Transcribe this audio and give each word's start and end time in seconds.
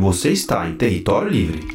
Você 0.00 0.30
está 0.30 0.66
em 0.66 0.76
território 0.76 1.28
livre. 1.28 1.68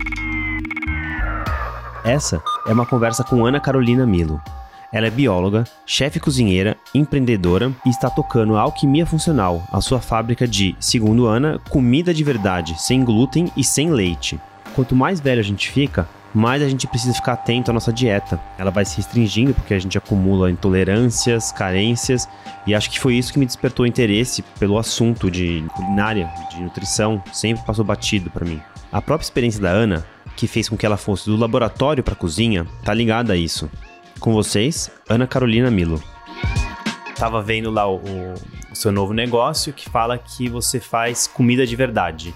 Essa 2.04 2.42
é 2.66 2.74
uma 2.74 2.84
conversa 2.84 3.24
com 3.24 3.46
Ana 3.46 3.60
Carolina 3.60 4.04
Milo. 4.04 4.42
Ela 4.92 5.06
é 5.06 5.12
bióloga, 5.12 5.64
chefe 5.86 6.20
cozinheira, 6.20 6.76
empreendedora 6.92 7.72
e 7.86 7.90
está 7.90 8.10
tocando 8.10 8.58
a 8.58 8.62
alquimia 8.62 9.06
funcional, 9.06 9.62
a 9.72 9.80
sua 9.80 10.02
fábrica 10.02 10.48
de, 10.48 10.76
segundo 10.80 11.28
Ana, 11.28 11.62
comida 11.70 12.12
de 12.12 12.24
verdade, 12.24 12.74
sem 12.82 13.06
glúten 13.06 13.52
e 13.56 13.64
sem 13.64 13.92
leite. 13.92 14.42
Quanto 14.74 14.96
mais 14.96 15.20
velho 15.20 15.40
a 15.40 15.44
gente 15.44 15.70
fica, 15.70 16.10
mais 16.36 16.62
a 16.62 16.68
gente 16.68 16.86
precisa 16.86 17.14
ficar 17.14 17.34
atento 17.34 17.72
à 17.72 17.74
nossa 17.74 17.94
dieta. 17.94 18.40
Ela 18.58 18.70
vai 18.70 18.84
se 18.84 18.98
restringindo 18.98 19.54
porque 19.54 19.74
a 19.74 19.80
gente 19.80 19.98
acumula 19.98 20.52
intolerâncias, 20.52 21.52
carências, 21.52 22.28
e 22.68 22.76
acho 22.76 22.92
que 22.92 23.00
foi 23.00 23.16
isso 23.16 23.32
que 23.32 23.40
me 23.40 23.46
despertou 23.46 23.86
interesse 23.86 24.42
pelo 24.60 24.78
assunto 24.78 25.32
de 25.32 25.66
culinária, 25.74 26.30
de 26.52 26.62
nutrição, 26.62 27.24
sempre 27.32 27.66
passou 27.66 27.86
batido 27.86 28.30
para 28.30 28.46
mim. 28.46 28.62
A 28.92 29.02
própria 29.02 29.26
experiência 29.26 29.62
da 29.62 29.70
Ana, 29.70 30.06
que 30.36 30.46
fez 30.46 30.68
com 30.68 30.76
que 30.76 30.86
ela 30.86 30.98
fosse 30.98 31.26
do 31.26 31.38
laboratório 31.38 32.04
para 32.04 32.14
a 32.14 32.18
cozinha, 32.18 32.68
tá 32.84 32.94
ligada 32.94 33.34
a 33.34 33.38
isso. 33.38 33.70
Com 34.20 34.34
vocês, 34.34 34.92
Ana 35.08 35.26
Carolina 35.26 35.72
Milo. 35.72 36.04
Tava 37.16 37.42
vendo 37.42 37.72
lá 37.72 37.90
o, 37.90 38.02
o 38.72 38.76
seu 38.76 38.92
novo 38.92 39.14
negócio 39.14 39.72
que 39.72 39.90
fala 39.90 40.18
que 40.18 40.50
você 40.50 40.82
faz 40.82 41.28
comida 41.28 41.66
de 41.66 41.76
verdade. 41.76 42.36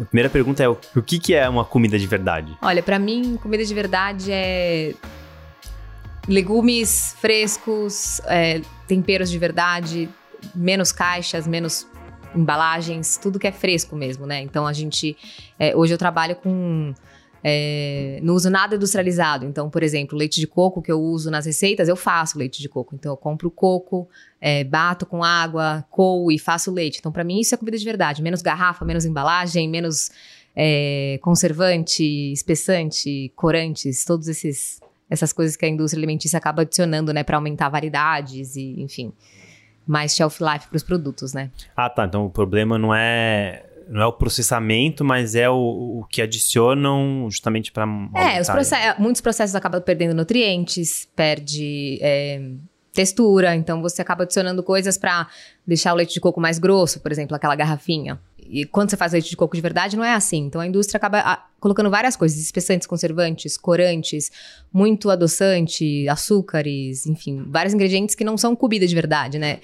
A 0.00 0.04
primeira 0.04 0.30
pergunta 0.30 0.62
é: 0.62 0.68
o 0.68 0.76
que, 1.04 1.18
que 1.18 1.34
é 1.34 1.48
uma 1.48 1.64
comida 1.64 1.98
de 1.98 2.06
verdade? 2.06 2.56
Olha, 2.62 2.82
para 2.82 2.98
mim, 2.98 3.38
comida 3.40 3.64
de 3.64 3.74
verdade 3.74 4.30
é 4.32 4.94
legumes 6.28 7.16
frescos, 7.20 8.20
é, 8.26 8.60
temperos 8.86 9.30
de 9.30 9.38
verdade, 9.38 10.08
menos 10.54 10.92
caixas, 10.92 11.46
menos 11.46 11.86
embalagens, 12.34 13.18
tudo 13.18 13.38
que 13.38 13.46
é 13.46 13.52
fresco 13.52 13.94
mesmo, 13.94 14.26
né? 14.26 14.40
Então 14.40 14.66
a 14.66 14.72
gente. 14.72 15.16
É, 15.58 15.76
hoje 15.76 15.92
eu 15.92 15.98
trabalho 15.98 16.36
com 16.36 16.94
é, 17.44 18.20
não 18.22 18.34
uso 18.34 18.48
nada 18.48 18.76
industrializado. 18.76 19.44
Então, 19.44 19.68
por 19.68 19.82
exemplo, 19.82 20.16
leite 20.16 20.40
de 20.40 20.46
coco 20.46 20.80
que 20.80 20.92
eu 20.92 21.00
uso 21.00 21.30
nas 21.30 21.46
receitas, 21.46 21.88
eu 21.88 21.96
faço 21.96 22.38
leite 22.38 22.60
de 22.60 22.68
coco. 22.68 22.94
Então, 22.94 23.12
eu 23.12 23.16
compro 23.16 23.50
coco, 23.50 24.08
é, 24.40 24.62
bato 24.62 25.04
com 25.04 25.24
água, 25.24 25.84
coo 25.90 26.30
e 26.30 26.38
faço 26.38 26.70
leite. 26.70 26.98
Então, 26.98 27.10
para 27.10 27.24
mim, 27.24 27.40
isso 27.40 27.54
é 27.54 27.58
comida 27.58 27.76
de 27.76 27.84
verdade. 27.84 28.22
Menos 28.22 28.42
garrafa, 28.42 28.84
menos 28.84 29.04
embalagem, 29.04 29.68
menos 29.68 30.10
é, 30.54 31.18
conservante, 31.22 32.04
espessante, 32.32 33.32
corantes, 33.34 34.04
todos 34.04 34.28
esses 34.28 34.80
essas 35.10 35.30
coisas 35.30 35.56
que 35.56 35.66
a 35.66 35.68
indústria 35.68 35.98
alimentícia 35.98 36.38
acaba 36.38 36.62
adicionando, 36.62 37.12
né, 37.12 37.22
para 37.22 37.36
aumentar 37.36 37.68
validades 37.68 38.56
e, 38.56 38.80
enfim, 38.80 39.12
mais 39.86 40.14
shelf 40.16 40.40
life 40.40 40.68
para 40.68 40.76
os 40.76 40.82
produtos, 40.82 41.34
né? 41.34 41.50
Ah, 41.76 41.90
tá. 41.90 42.06
Então, 42.06 42.24
o 42.24 42.30
problema 42.30 42.78
não 42.78 42.94
é 42.94 43.62
não 43.92 44.00
é 44.00 44.06
o 44.06 44.12
processamento, 44.12 45.04
mas 45.04 45.34
é 45.34 45.50
o, 45.50 46.00
o 46.00 46.06
que 46.08 46.22
adicionam 46.22 47.28
justamente 47.30 47.70
para. 47.70 47.86
É, 48.16 48.40
os 48.40 48.48
process 48.48 48.98
muitos 48.98 49.20
processos 49.20 49.54
acabam 49.54 49.82
perdendo 49.82 50.14
nutrientes, 50.14 51.06
perde 51.14 51.98
é, 52.00 52.40
textura, 52.90 53.54
então 53.54 53.82
você 53.82 54.00
acaba 54.00 54.22
adicionando 54.22 54.62
coisas 54.62 54.96
para 54.96 55.28
deixar 55.66 55.92
o 55.92 55.96
leite 55.96 56.14
de 56.14 56.20
coco 56.20 56.40
mais 56.40 56.58
grosso, 56.58 57.00
por 57.00 57.12
exemplo, 57.12 57.36
aquela 57.36 57.54
garrafinha. 57.54 58.18
E 58.38 58.64
quando 58.64 58.88
você 58.88 58.96
faz 58.96 59.12
leite 59.12 59.28
de 59.28 59.36
coco 59.36 59.54
de 59.54 59.60
verdade, 59.60 59.94
não 59.94 60.04
é 60.04 60.14
assim. 60.14 60.38
Então 60.38 60.62
a 60.62 60.66
indústria 60.66 60.96
acaba 60.96 61.44
colocando 61.60 61.90
várias 61.90 62.16
coisas: 62.16 62.38
espessantes, 62.40 62.86
conservantes, 62.86 63.58
corantes, 63.58 64.30
muito 64.72 65.10
adoçante, 65.10 66.08
açúcares, 66.08 67.06
enfim, 67.06 67.44
vários 67.46 67.74
ingredientes 67.74 68.14
que 68.14 68.24
não 68.24 68.38
são 68.38 68.56
comida 68.56 68.86
de 68.86 68.94
verdade, 68.94 69.38
né? 69.38 69.60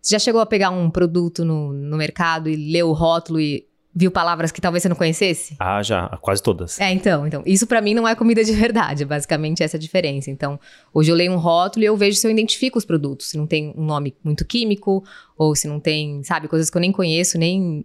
Você 0.00 0.14
já 0.14 0.18
chegou 0.20 0.40
a 0.40 0.46
pegar 0.46 0.70
um 0.70 0.88
produto 0.88 1.44
no, 1.44 1.72
no 1.72 1.96
mercado 1.96 2.48
e 2.48 2.54
ler 2.56 2.84
o 2.84 2.92
rótulo 2.92 3.40
e 3.40 3.66
viu 3.94 4.10
palavras 4.10 4.50
que 4.50 4.60
talvez 4.60 4.82
você 4.82 4.88
não 4.88 4.96
conhecesse? 4.96 5.54
Ah, 5.58 5.82
já, 5.82 6.08
quase 6.20 6.42
todas. 6.42 6.80
É, 6.80 6.90
então, 6.92 7.26
então, 7.26 7.42
isso 7.44 7.66
para 7.66 7.80
mim 7.80 7.94
não 7.94 8.08
é 8.08 8.14
comida 8.14 8.42
de 8.42 8.52
verdade, 8.52 9.04
basicamente 9.04 9.62
essa 9.62 9.76
é 9.76 9.78
a 9.78 9.80
diferença. 9.80 10.30
Então, 10.30 10.58
hoje 10.92 11.10
eu 11.10 11.16
leio 11.16 11.32
um 11.32 11.36
rótulo 11.36 11.84
e 11.84 11.86
eu 11.86 11.96
vejo 11.96 12.18
se 12.18 12.26
eu 12.26 12.30
identifico 12.30 12.78
os 12.78 12.84
produtos, 12.84 13.30
se 13.30 13.36
não 13.36 13.46
tem 13.46 13.74
um 13.76 13.84
nome 13.84 14.14
muito 14.24 14.44
químico 14.44 15.04
ou 15.36 15.54
se 15.54 15.68
não 15.68 15.78
tem, 15.78 16.22
sabe, 16.24 16.48
coisas 16.48 16.70
que 16.70 16.76
eu 16.76 16.80
nem 16.80 16.92
conheço, 16.92 17.38
nem 17.38 17.84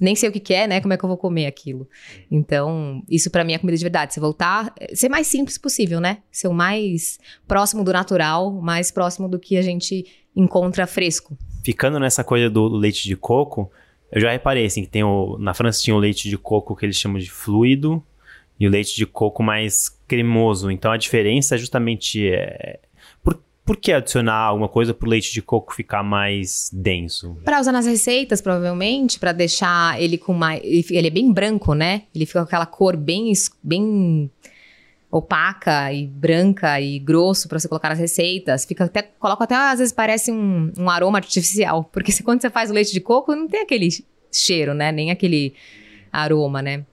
nem 0.00 0.16
sei 0.16 0.28
o 0.28 0.32
que, 0.32 0.40
que 0.40 0.52
é, 0.52 0.66
né? 0.66 0.80
Como 0.80 0.92
é 0.92 0.96
que 0.96 1.04
eu 1.04 1.08
vou 1.08 1.16
comer 1.16 1.46
aquilo? 1.46 1.88
Então, 2.30 3.02
isso 3.08 3.30
para 3.30 3.44
mim 3.44 3.52
é 3.52 3.58
comida 3.58 3.76
de 3.76 3.84
verdade. 3.84 4.12
Você 4.12 4.20
voltar, 4.20 4.74
ser 4.92 5.08
mais 5.08 5.28
simples 5.28 5.56
possível, 5.56 6.00
né? 6.00 6.18
Ser 6.30 6.48
o 6.48 6.52
mais 6.52 7.18
próximo 7.46 7.84
do 7.84 7.92
natural, 7.92 8.52
mais 8.60 8.90
próximo 8.90 9.28
do 9.28 9.38
que 9.38 9.56
a 9.56 9.62
gente 9.62 10.04
encontra 10.34 10.86
fresco. 10.86 11.38
Ficando 11.64 12.00
nessa 12.00 12.24
coisa 12.24 12.50
do 12.50 12.66
leite 12.66 13.04
de 13.04 13.14
coco, 13.14 13.70
eu 14.12 14.20
já 14.20 14.30
reparei, 14.30 14.66
assim, 14.66 14.82
que 14.82 14.90
tem 14.90 15.02
o, 15.02 15.38
na 15.38 15.54
França 15.54 15.80
tinha 15.80 15.96
o 15.96 15.98
leite 15.98 16.28
de 16.28 16.36
coco 16.36 16.76
que 16.76 16.84
eles 16.84 16.96
chamam 16.96 17.18
de 17.18 17.30
fluido 17.30 18.04
e 18.60 18.66
o 18.66 18.70
leite 18.70 18.94
de 18.94 19.06
coco 19.06 19.42
mais 19.42 19.88
cremoso. 20.06 20.70
Então 20.70 20.92
a 20.92 20.98
diferença 20.98 21.54
é 21.54 21.58
justamente 21.58 22.28
é, 22.28 22.78
por, 23.24 23.42
por 23.64 23.78
que 23.78 23.90
adicionar 23.90 24.34
alguma 24.34 24.68
coisa 24.68 24.92
para 24.92 25.06
o 25.06 25.10
leite 25.10 25.32
de 25.32 25.40
coco 25.40 25.74
ficar 25.74 26.02
mais 26.02 26.70
denso? 26.74 27.38
Para 27.42 27.58
usar 27.58 27.72
nas 27.72 27.86
receitas, 27.86 28.42
provavelmente, 28.42 29.18
para 29.18 29.32
deixar 29.32 30.00
ele 30.00 30.18
com 30.18 30.34
mais. 30.34 30.62
Ele 30.62 31.06
é 31.06 31.10
bem 31.10 31.32
branco, 31.32 31.72
né? 31.72 32.02
Ele 32.14 32.26
fica 32.26 32.40
com 32.40 32.46
aquela 32.46 32.66
cor 32.66 32.98
bem, 32.98 33.32
bem 33.62 34.30
opaca 35.12 35.92
e 35.92 36.06
branca 36.06 36.80
e 36.80 36.98
grosso 36.98 37.46
para 37.46 37.58
você 37.58 37.68
colocar 37.68 37.90
nas 37.90 37.98
receitas. 37.98 38.64
Fica 38.64 38.84
até, 38.84 39.02
coloca 39.02 39.44
até, 39.44 39.54
às 39.54 39.78
vezes 39.78 39.92
parece 39.92 40.32
um, 40.32 40.72
um 40.78 40.88
aroma 40.88 41.18
artificial. 41.18 41.84
Porque 41.92 42.10
quando 42.22 42.40
você 42.40 42.48
faz 42.48 42.70
o 42.70 42.72
leite 42.72 42.94
de 42.94 43.00
coco, 43.00 43.36
não 43.36 43.46
tem 43.46 43.60
aquele 43.60 43.88
cheiro, 44.32 44.72
né? 44.72 44.90
Nem 44.90 45.10
aquele 45.10 45.52
aroma, 46.10 46.62
né? 46.62 46.86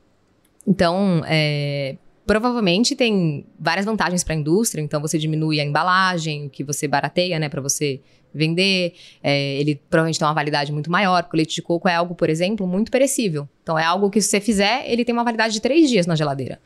Então, 0.68 1.24
é, 1.26 1.96
provavelmente 2.28 2.94
tem 2.94 3.46
várias 3.58 3.86
vantagens 3.86 4.22
para 4.22 4.34
a 4.34 4.38
indústria. 4.38 4.82
Então, 4.82 5.00
você 5.00 5.18
diminui 5.18 5.62
a 5.62 5.64
embalagem, 5.64 6.48
o 6.48 6.50
que 6.50 6.62
você 6.62 6.90
barateia, 6.90 7.40
né, 7.40 7.48
para 7.48 7.62
você 7.62 8.02
vender. 8.34 8.96
É, 9.24 9.56
ele 9.56 9.80
provavelmente 9.90 10.20
tem 10.20 10.28
uma 10.28 10.34
validade 10.34 10.74
muito 10.74 10.92
maior, 10.92 11.24
porque 11.24 11.38
o 11.38 11.40
leite 11.40 11.56
de 11.56 11.62
coco 11.62 11.88
é 11.88 11.96
algo, 11.96 12.16
por 12.16 12.30
exemplo, 12.30 12.68
muito 12.68 12.92
perecível. 12.92 13.48
Então, 13.64 13.80
é 13.80 13.86
algo 13.86 14.10
que 14.10 14.22
se 14.22 14.28
você 14.28 14.42
fizer, 14.42 14.84
ele 14.92 15.06
tem 15.06 15.14
uma 15.14 15.24
validade 15.24 15.54
de 15.54 15.62
três 15.62 15.90
dias 15.90 16.06
na 16.06 16.16
geladeira. 16.16 16.60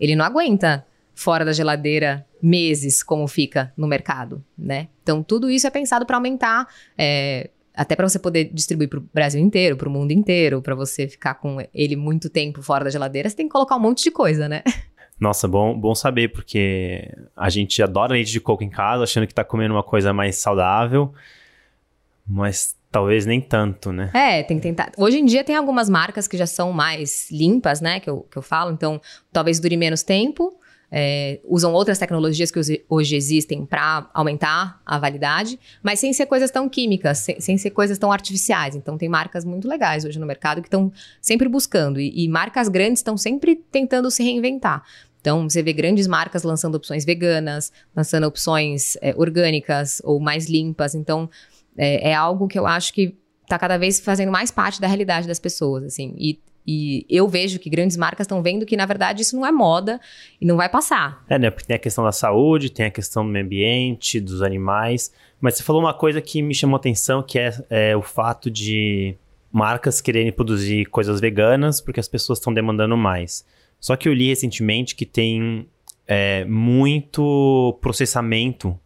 Ele 0.00 0.16
não 0.16 0.24
aguenta 0.24 0.84
fora 1.16 1.46
da 1.46 1.52
geladeira 1.52 2.26
meses, 2.42 3.02
como 3.02 3.26
fica 3.26 3.72
no 3.74 3.88
mercado, 3.88 4.44
né? 4.56 4.88
Então, 5.02 5.22
tudo 5.22 5.50
isso 5.50 5.66
é 5.66 5.70
pensado 5.70 6.04
para 6.04 6.18
aumentar, 6.18 6.68
é, 6.96 7.48
até 7.74 7.96
para 7.96 8.06
você 8.06 8.18
poder 8.18 8.50
distribuir 8.52 8.90
para 8.90 8.98
o 8.98 9.04
Brasil 9.14 9.40
inteiro, 9.40 9.78
para 9.78 9.88
o 9.88 9.90
mundo 9.90 10.12
inteiro, 10.12 10.60
para 10.60 10.74
você 10.74 11.08
ficar 11.08 11.34
com 11.36 11.56
ele 11.72 11.96
muito 11.96 12.28
tempo 12.28 12.60
fora 12.60 12.84
da 12.84 12.90
geladeira, 12.90 13.30
você 13.30 13.34
tem 13.34 13.46
que 13.46 13.52
colocar 13.52 13.76
um 13.76 13.80
monte 13.80 14.04
de 14.04 14.10
coisa, 14.10 14.46
né? 14.46 14.62
Nossa, 15.18 15.48
bom, 15.48 15.74
bom 15.78 15.94
saber, 15.94 16.28
porque 16.28 17.10
a 17.34 17.48
gente 17.48 17.82
adora 17.82 18.12
leite 18.12 18.30
de 18.30 18.38
coco 18.38 18.62
em 18.62 18.68
casa, 18.68 19.04
achando 19.04 19.26
que 19.26 19.32
está 19.32 19.42
comendo 19.42 19.72
uma 19.72 19.82
coisa 19.82 20.12
mais 20.12 20.36
saudável, 20.36 21.14
mas 22.26 22.76
talvez 22.90 23.24
nem 23.24 23.40
tanto, 23.40 23.90
né? 23.90 24.10
É, 24.12 24.42
tem 24.42 24.58
que 24.58 24.62
tentar. 24.62 24.92
Hoje 24.98 25.18
em 25.18 25.24
dia 25.24 25.42
tem 25.42 25.56
algumas 25.56 25.88
marcas 25.88 26.28
que 26.28 26.36
já 26.36 26.46
são 26.46 26.72
mais 26.72 27.30
limpas, 27.30 27.80
né? 27.80 28.00
Que 28.00 28.10
eu, 28.10 28.26
que 28.30 28.36
eu 28.36 28.42
falo, 28.42 28.70
então 28.70 29.00
talvez 29.32 29.58
dure 29.58 29.78
menos 29.78 30.02
tempo 30.02 30.60
é, 30.90 31.40
usam 31.44 31.72
outras 31.72 31.98
tecnologias 31.98 32.50
que 32.50 32.60
hoje 32.88 33.16
existem 33.16 33.66
para 33.66 34.08
aumentar 34.14 34.80
a 34.86 34.98
validade, 34.98 35.58
mas 35.82 35.98
sem 35.98 36.12
ser 36.12 36.26
coisas 36.26 36.50
tão 36.50 36.68
químicas, 36.68 37.18
sem, 37.18 37.40
sem, 37.40 37.58
ser 37.58 37.70
coisas 37.70 37.98
tão 37.98 38.12
artificiais. 38.12 38.76
Então, 38.76 38.96
tem 38.96 39.08
marcas 39.08 39.44
muito 39.44 39.68
legais 39.68 40.04
hoje 40.04 40.18
no 40.18 40.26
mercado 40.26 40.62
que 40.62 40.68
estão 40.68 40.92
sempre 41.20 41.48
buscando, 41.48 42.00
e, 42.00 42.24
e 42.24 42.28
marcas 42.28 42.68
grandes 42.68 43.00
estão 43.00 43.16
sempre 43.16 43.56
tentando 43.70 44.10
se 44.10 44.22
reinventar. 44.22 44.84
Então, 45.20 45.48
você 45.48 45.60
vê 45.60 45.72
grandes 45.72 46.06
marcas 46.06 46.44
lançando 46.44 46.76
opções 46.76 47.04
veganas, 47.04 47.72
lançando 47.94 48.24
opções 48.24 48.96
é, 49.00 49.12
orgânicas 49.16 50.00
ou 50.04 50.20
mais 50.20 50.46
limpas. 50.46 50.94
Então, 50.94 51.28
é, 51.76 52.10
é 52.10 52.14
algo 52.14 52.46
que 52.46 52.56
eu 52.56 52.64
acho 52.64 52.92
que 52.92 53.16
está 53.42 53.58
cada 53.58 53.76
vez 53.76 53.98
fazendo 53.98 54.30
mais 54.30 54.52
parte 54.52 54.80
da 54.80 54.86
realidade 54.86 55.26
das 55.26 55.40
pessoas, 55.40 55.82
assim. 55.82 56.14
E 56.16 56.38
e 56.66 57.06
eu 57.08 57.28
vejo 57.28 57.58
que 57.58 57.70
grandes 57.70 57.96
marcas 57.96 58.24
estão 58.24 58.42
vendo 58.42 58.66
que, 58.66 58.76
na 58.76 58.86
verdade, 58.86 59.22
isso 59.22 59.36
não 59.36 59.46
é 59.46 59.52
moda 59.52 60.00
e 60.40 60.44
não 60.44 60.56
vai 60.56 60.68
passar. 60.68 61.24
É, 61.28 61.38
né? 61.38 61.50
Porque 61.50 61.66
tem 61.66 61.76
a 61.76 61.78
questão 61.78 62.02
da 62.02 62.12
saúde, 62.12 62.70
tem 62.70 62.86
a 62.86 62.90
questão 62.90 63.24
do 63.24 63.30
meio 63.30 63.44
ambiente, 63.44 64.20
dos 64.20 64.42
animais. 64.42 65.12
Mas 65.40 65.54
você 65.54 65.62
falou 65.62 65.80
uma 65.80 65.94
coisa 65.94 66.20
que 66.20 66.42
me 66.42 66.54
chamou 66.54 66.76
atenção, 66.76 67.22
que 67.22 67.38
é, 67.38 67.52
é 67.70 67.96
o 67.96 68.02
fato 68.02 68.50
de 68.50 69.14
marcas 69.52 70.00
quererem 70.00 70.32
produzir 70.32 70.86
coisas 70.86 71.20
veganas 71.20 71.80
porque 71.80 72.00
as 72.00 72.08
pessoas 72.08 72.38
estão 72.38 72.52
demandando 72.52 72.96
mais. 72.96 73.44
Só 73.78 73.94
que 73.94 74.08
eu 74.08 74.12
li 74.12 74.28
recentemente 74.28 74.94
que 74.94 75.06
tem 75.06 75.68
é, 76.06 76.44
muito 76.46 77.78
processamento 77.80 78.78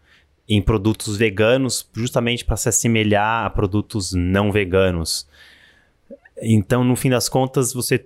em 0.49 0.61
produtos 0.61 1.17
veganos 1.17 1.89
justamente 1.95 2.45
para 2.45 2.57
se 2.57 2.69
assemelhar 2.69 3.47
a 3.47 3.51
produtos 3.51 4.13
não 4.13 4.53
veganos. 4.53 5.27
Então, 6.41 6.85
no 6.85 6.97
fim 6.97 7.11
das 7.11 7.29
contas, 7.29 7.73
você 7.73 8.05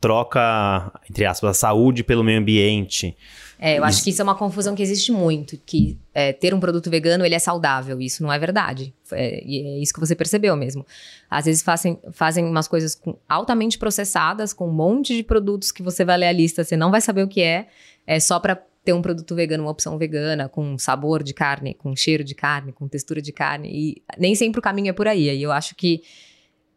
troca, 0.00 0.92
entre 1.08 1.24
aspas, 1.24 1.50
a 1.50 1.54
saúde 1.54 2.04
pelo 2.04 2.22
meio 2.22 2.38
ambiente. 2.38 3.16
É, 3.58 3.78
eu 3.78 3.84
acho 3.84 4.04
que 4.04 4.10
isso 4.10 4.20
é 4.20 4.24
uma 4.24 4.34
confusão 4.34 4.74
que 4.74 4.82
existe 4.82 5.10
muito, 5.10 5.56
que 5.64 5.98
é, 6.12 6.32
ter 6.34 6.52
um 6.52 6.60
produto 6.60 6.90
vegano, 6.90 7.24
ele 7.24 7.34
é 7.34 7.38
saudável, 7.38 7.98
isso 7.98 8.22
não 8.22 8.30
é 8.30 8.38
verdade. 8.38 8.92
É, 9.12 9.42
e 9.42 9.66
é 9.66 9.78
isso 9.78 9.94
que 9.94 10.00
você 10.00 10.14
percebeu 10.14 10.54
mesmo. 10.56 10.84
Às 11.30 11.46
vezes 11.46 11.62
fazem, 11.62 11.98
fazem 12.12 12.44
umas 12.44 12.68
coisas 12.68 12.94
com, 12.94 13.16
altamente 13.26 13.78
processadas, 13.78 14.52
com 14.52 14.68
um 14.68 14.72
monte 14.72 15.16
de 15.16 15.22
produtos 15.22 15.72
que 15.72 15.82
você 15.82 16.04
vai 16.04 16.18
ler 16.18 16.26
a 16.26 16.32
lista, 16.32 16.62
você 16.62 16.76
não 16.76 16.90
vai 16.90 17.00
saber 17.00 17.22
o 17.22 17.28
que 17.28 17.40
é, 17.40 17.68
é 18.06 18.20
só 18.20 18.38
para 18.38 18.62
ter 18.84 18.92
um 18.92 19.00
produto 19.00 19.34
vegano, 19.34 19.64
uma 19.64 19.70
opção 19.70 19.96
vegana, 19.96 20.50
com 20.50 20.76
sabor 20.76 21.22
de 21.22 21.32
carne, 21.32 21.72
com 21.72 21.96
cheiro 21.96 22.22
de 22.22 22.34
carne, 22.34 22.72
com 22.72 22.86
textura 22.86 23.22
de 23.22 23.32
carne, 23.32 23.70
e 23.72 24.02
nem 24.18 24.34
sempre 24.34 24.58
o 24.58 24.62
caminho 24.62 24.90
é 24.90 24.92
por 24.92 25.08
aí. 25.08 25.30
Aí 25.30 25.42
eu 25.42 25.50
acho 25.50 25.74
que 25.74 26.02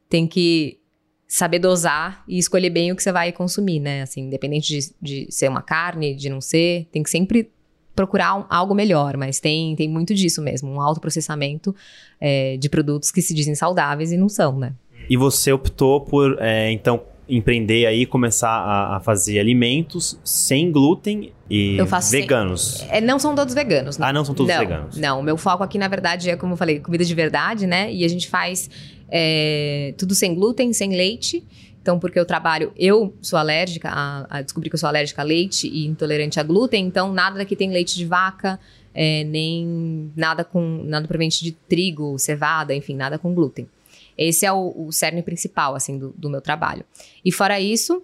tem 0.09 0.27
que 0.27 0.79
saber 1.27 1.59
dosar 1.59 2.23
e 2.27 2.37
escolher 2.37 2.69
bem 2.69 2.91
o 2.91 2.95
que 2.95 3.03
você 3.03 3.11
vai 3.11 3.31
consumir, 3.31 3.79
né? 3.79 4.01
Assim, 4.01 4.21
independente 4.21 4.79
de, 4.79 4.93
de 5.01 5.27
ser 5.31 5.49
uma 5.49 5.61
carne, 5.61 6.15
de 6.15 6.29
não 6.29 6.39
ser, 6.39 6.87
tem 6.91 7.03
que 7.03 7.09
sempre 7.09 7.49
procurar 7.93 8.35
um, 8.35 8.45
algo 8.49 8.75
melhor, 8.75 9.17
mas 9.17 9.39
tem, 9.39 9.75
tem 9.75 9.89
muito 9.89 10.13
disso 10.13 10.41
mesmo, 10.41 10.69
um 10.69 10.79
autoprocessamento 10.79 11.75
é, 12.21 12.55
de 12.55 12.69
produtos 12.69 13.11
que 13.11 13.21
se 13.21 13.33
dizem 13.33 13.55
saudáveis 13.55 14.11
e 14.11 14.17
não 14.17 14.29
são, 14.29 14.57
né? 14.57 14.73
E 15.09 15.17
você 15.17 15.51
optou 15.51 16.01
por, 16.01 16.37
é, 16.39 16.71
então, 16.71 17.01
empreender 17.27 17.85
aí, 17.85 18.05
começar 18.05 18.49
a, 18.49 18.97
a, 18.97 18.99
fazer 18.99 19.39
alimentos 19.39 20.19
sem 20.23 20.71
glúten 20.71 21.33
e 21.49 21.77
veganos. 22.09 22.61
Sem, 22.79 22.89
é, 22.89 23.01
não 23.01 23.19
são 23.19 23.35
todos 23.35 23.53
veganos. 23.53 23.99
Ah, 23.99 24.13
não 24.13 24.23
são 24.23 24.35
todos 24.35 24.53
não, 24.53 24.59
veganos. 24.59 24.97
Não, 24.97 25.19
o 25.19 25.23
meu 25.23 25.37
foco 25.37 25.63
aqui, 25.63 25.77
na 25.77 25.87
verdade, 25.87 26.29
é, 26.29 26.35
como 26.35 26.53
eu 26.53 26.57
falei, 26.57 26.79
comida 26.79 27.03
de 27.03 27.15
verdade, 27.15 27.65
né? 27.65 27.91
E 27.91 28.05
a 28.05 28.07
gente 28.07 28.27
faz 28.27 28.69
é, 29.09 29.93
tudo 29.97 30.13
sem 30.15 30.35
glúten, 30.35 30.73
sem 30.73 30.95
leite. 30.95 31.43
Então, 31.81 31.97
porque 31.99 32.19
eu 32.19 32.25
trabalho, 32.25 32.73
eu 32.75 33.13
sou 33.21 33.39
alérgica, 33.39 33.89
a, 33.89 34.39
a 34.39 34.41
descobri 34.41 34.69
que 34.69 34.75
eu 34.75 34.79
sou 34.79 34.89
alérgica 34.89 35.21
a 35.21 35.25
leite 35.25 35.69
e 35.69 35.85
intolerante 35.85 36.37
a 36.37 36.43
glúten, 36.43 36.85
então 36.85 37.13
nada 37.13 37.37
daqui 37.37 37.55
tem 37.55 37.71
leite 37.71 37.95
de 37.95 38.05
vaca, 38.05 38.59
é, 38.93 39.23
nem 39.23 40.11
nada 40.13 40.43
com 40.43 40.83
nada 40.83 41.07
proveniente 41.07 41.41
de 41.41 41.53
trigo, 41.53 42.19
cevada, 42.19 42.75
enfim, 42.75 42.93
nada 42.93 43.17
com 43.17 43.33
glúten. 43.33 43.69
Esse 44.17 44.45
é 44.45 44.51
o, 44.51 44.73
o 44.75 44.91
cerne 44.91 45.21
principal, 45.21 45.75
assim, 45.75 45.97
do, 45.97 46.13
do 46.17 46.29
meu 46.29 46.41
trabalho. 46.41 46.83
E 47.23 47.31
fora 47.31 47.57
isso, 47.57 48.03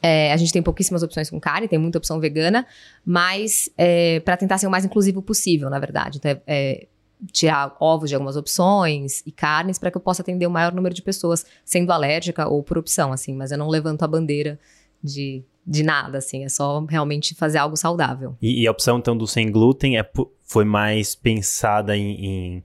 é, 0.00 0.32
a 0.32 0.36
gente 0.36 0.52
tem 0.52 0.62
pouquíssimas 0.62 1.02
opções 1.02 1.28
com 1.28 1.40
carne, 1.40 1.66
tem 1.66 1.78
muita 1.78 1.98
opção 1.98 2.20
vegana, 2.20 2.66
mas 3.04 3.68
é, 3.76 4.20
para 4.20 4.36
tentar 4.36 4.56
ser 4.58 4.66
o 4.66 4.70
mais 4.70 4.84
inclusivo 4.84 5.20
possível, 5.20 5.68
na 5.68 5.78
verdade. 5.78 6.18
Então, 6.18 6.30
é, 6.30 6.40
é 6.46 6.86
tirar 7.32 7.76
ovos 7.80 8.08
de 8.08 8.14
algumas 8.14 8.36
opções 8.36 9.22
e 9.26 9.32
carnes 9.32 9.78
para 9.78 9.90
que 9.90 9.96
eu 9.96 10.00
possa 10.00 10.22
atender 10.22 10.46
o 10.46 10.50
maior 10.50 10.72
número 10.72 10.94
de 10.94 11.02
pessoas, 11.02 11.44
sendo 11.64 11.92
alérgica 11.92 12.48
ou 12.48 12.62
por 12.62 12.78
opção, 12.78 13.12
assim. 13.12 13.34
Mas 13.34 13.50
eu 13.50 13.58
não 13.58 13.68
levanto 13.68 14.02
a 14.02 14.06
bandeira 14.06 14.58
de, 15.02 15.42
de 15.66 15.82
nada, 15.82 16.18
assim. 16.18 16.44
É 16.44 16.48
só 16.48 16.84
realmente 16.84 17.34
fazer 17.34 17.58
algo 17.58 17.76
saudável. 17.76 18.36
E, 18.40 18.62
e 18.62 18.66
a 18.66 18.70
opção, 18.70 18.98
então, 18.98 19.16
do 19.16 19.26
sem 19.26 19.50
glúten 19.50 19.98
é, 19.98 20.10
foi 20.42 20.64
mais 20.64 21.14
pensada 21.14 21.96
em, 21.96 22.24
em, 22.24 22.64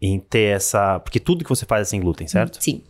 em, 0.00 0.18
ter 0.18 0.56
essa... 0.56 0.98
Porque 1.00 1.20
tudo 1.20 1.44
que 1.44 1.50
você 1.50 1.66
faz 1.66 1.88
é 1.88 1.90
sem 1.90 2.00
glúten, 2.00 2.26
certo? 2.26 2.62
Sim. 2.62 2.82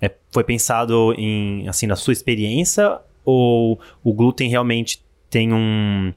É, 0.00 0.14
foi 0.30 0.44
pensado 0.44 1.12
em, 1.14 1.68
assim, 1.68 1.86
na 1.86 1.96
sua 1.96 2.12
experiência 2.12 3.00
ou 3.24 3.80
o 4.02 4.12
glúten 4.14 4.48
realmente 4.48 5.02
tem 5.28 5.52
um 5.52 6.12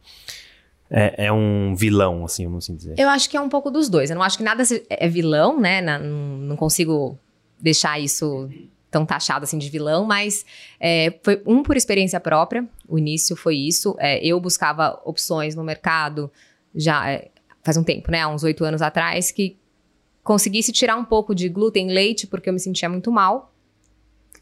é, 0.93 1.27
é, 1.27 1.31
um 1.31 1.73
vilão, 1.73 2.25
assim, 2.25 2.43
vamos 2.45 2.65
assim 2.65 2.75
dizer? 2.75 2.95
Eu 2.97 3.07
acho 3.07 3.29
que 3.29 3.37
é 3.37 3.41
um 3.41 3.47
pouco 3.47 3.71
dos 3.71 3.87
dois. 3.87 4.09
Eu 4.09 4.15
não 4.15 4.21
acho 4.21 4.37
que 4.37 4.43
nada 4.43 4.61
é 4.89 5.07
vilão, 5.07 5.57
né? 5.57 5.81
Não, 5.81 6.57
consigo 6.57 7.17
deixar 7.57 7.97
isso 7.97 8.49
tão 8.89 9.05
taxado 9.05 9.45
assim 9.45 9.57
de 9.57 9.69
vilão, 9.69 10.03
mas 10.03 10.45
é, 10.77 11.17
foi 11.23 11.41
um 11.45 11.63
por 11.63 11.77
experiência 11.77 12.19
própria. 12.19 12.67
O 12.89 12.99
início 12.99 13.37
foi 13.37 13.55
isso. 13.55 13.95
É, 13.99 14.23
eu 14.25 14.37
buscava 14.41 15.01
opções 15.05 15.55
no 15.55 15.63
mercado 15.63 16.29
já 16.75 17.09
é, 17.09 17.29
faz 17.63 17.77
um 17.77 17.83
tempo, 17.83 18.11
né? 18.11 18.19
Há 18.19 18.27
uns 18.27 18.43
oito 18.43 18.65
anos 18.65 18.81
atrás, 18.81 19.31
que 19.31 19.57
conseguisse 20.23 20.73
tirar 20.73 20.97
um 20.97 21.05
pouco 21.05 21.33
de 21.33 21.47
glúten 21.47 21.87
leite, 21.87 22.27
porque 22.27 22.49
eu 22.49 22.53
me 22.53 22.59
sentia 22.59 22.89
muito 22.89 23.09
mal. 23.09 23.53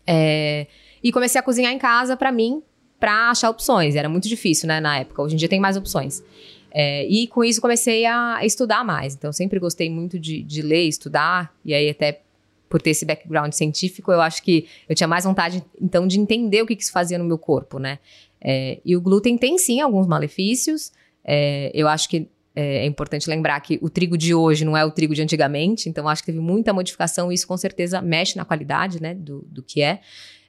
É, 0.06 0.66
e 1.04 1.12
comecei 1.12 1.40
a 1.40 1.44
cozinhar 1.44 1.72
em 1.72 1.78
casa 1.78 2.18
para 2.18 2.31
mim, 2.31 2.63
para 3.00 3.30
achar 3.31 3.50
opções. 3.50 3.96
Era 3.96 4.10
muito 4.10 4.28
difícil, 4.28 4.68
né, 4.68 4.80
na 4.80 5.00
época. 5.00 5.22
Hoje 5.22 5.36
em 5.36 5.38
dia 5.38 5.48
tem 5.48 5.60
mais 5.60 5.78
opções. 5.78 6.24
É, 6.72 7.06
e 7.07 7.28
com 7.28 7.44
isso 7.44 7.62
comecei 7.62 8.06
a 8.06 8.40
estudar 8.44 8.84
mais. 8.84 9.16
Então, 9.16 9.31
sempre 9.31 9.60
gostei 9.60 9.90
muito 9.90 10.19
de, 10.19 10.44
de 10.44 10.62
ler, 10.62 10.88
estudar, 10.88 11.54
e 11.66 11.74
aí 11.74 11.90
até 11.90 12.22
por 12.69 12.80
ter 12.81 12.92
esse 12.92 13.04
background 13.04 13.51
científico, 13.51 14.12
eu 14.12 14.22
acho 14.22 14.44
que 14.44 14.68
eu 14.88 14.96
tinha 14.96 15.07
mais 15.07 15.24
vontade, 15.24 15.63
então, 15.81 16.06
de 16.06 16.19
entender 16.19 16.62
o 16.62 16.68
que, 16.68 16.75
que 16.75 16.84
isso 16.84 16.92
fazia 16.92 17.18
no 17.18 17.25
meu 17.25 17.38
corpo, 17.38 17.80
né? 17.80 17.98
É, 18.40 18.80
e 18.86 18.96
o 18.96 19.01
glúten 19.01 19.38
tem, 19.38 19.57
sim, 19.57 19.81
alguns 19.81 20.06
malefícios. 20.06 20.92
É, 21.25 21.72
eu 21.74 21.88
acho 21.88 22.07
que 22.07 22.30
é, 22.56 22.84
é, 22.84 22.86
importante 22.86 23.30
lembrar 23.30 23.60
que 23.62 23.80
o 23.81 23.90
trigo 23.90 24.18
de 24.18 24.34
hoje 24.34 24.63
não 24.63 24.78
é 24.78 24.86
o 24.86 24.92
trigo 24.92 25.16
de 25.16 25.22
antigamente, 25.22 25.90
então 25.90 26.07
acho 26.07 26.22
que 26.22 26.28
teve 26.28 26.40
muita 26.40 26.72
modificação 26.72 27.31
e 27.31 27.36
isso 27.36 27.48
com 27.48 27.57
certeza 27.57 28.01
mexe 28.01 28.38
na 28.38 28.46
qualidade, 28.46 29.01
né, 29.01 29.13
do, 29.16 29.46
do 29.50 29.63
que 29.63 29.81
é. 29.81 30.01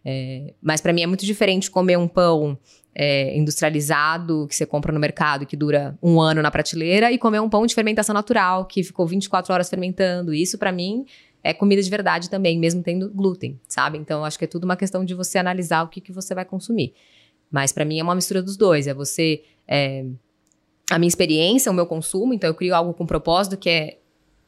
É, 0.05 0.55
mas 0.62 0.81
para 0.81 0.93
mim 0.93 1.02
é 1.02 1.06
muito 1.06 1.26
diferente 1.26 1.70
comer 1.70 1.99
um 1.99 2.08
pão 2.08 2.58
é, 2.94 3.37
industrializado 3.37 4.47
que 4.49 4.56
você 4.56 4.67
compra 4.67 4.93
no 4.93 4.99
mercado 4.99 5.47
que 5.47 5.56
dura 5.56 5.97
um 6.02 6.20
ano 6.20 6.43
na 6.43 6.50
prateleira 6.50 7.12
e 7.12 7.19
comer 7.19 7.41
um 7.41 7.49
pão 7.49 7.67
de 7.67 7.75
fermentação 7.75 8.14
natural 8.14 8.64
que 8.64 8.82
ficou 8.82 9.06
24 9.06 9.52
horas 9.52 9.69
fermentando. 9.69 10.35
Isso 10.35 10.58
para 10.58 10.73
mim 10.73 11.05
é 11.43 11.55
comida 11.55 11.82
de 11.82 11.88
verdade 11.88 12.29
também, 12.29 12.58
mesmo 12.58 12.82
tendo 12.82 13.11
glúten, 13.11 13.58
sabe? 13.69 13.99
Então 13.99 14.25
acho 14.25 14.38
que 14.38 14.44
é 14.44 14.49
tudo 14.49 14.64
uma 14.64 14.76
questão 14.76 15.05
de 15.05 15.14
você 15.14 15.38
analisar 15.38 15.82
o 15.82 15.88
que, 15.88 16.00
que 16.00 16.12
você 16.12 16.35
vai 16.35 16.44
consumir. 16.44 16.94
Mas 17.50 17.73
para 17.73 17.85
mim 17.85 17.99
é 17.99 18.02
uma 18.02 18.14
mistura 18.14 18.43
dos 18.43 18.56
dois. 18.56 18.87
É 18.87 18.94
você 18.94 19.43
é, 19.67 20.05
a 20.91 20.99
minha 20.99 21.08
experiência, 21.08 21.70
o 21.70 21.75
meu 21.75 21.87
consumo. 21.87 22.35
Então 22.35 22.49
eu 22.49 22.55
crio 22.55 22.75
algo 22.75 22.93
com 22.93 23.06
propósito 23.06 23.56
que 23.56 23.70
é 23.70 23.99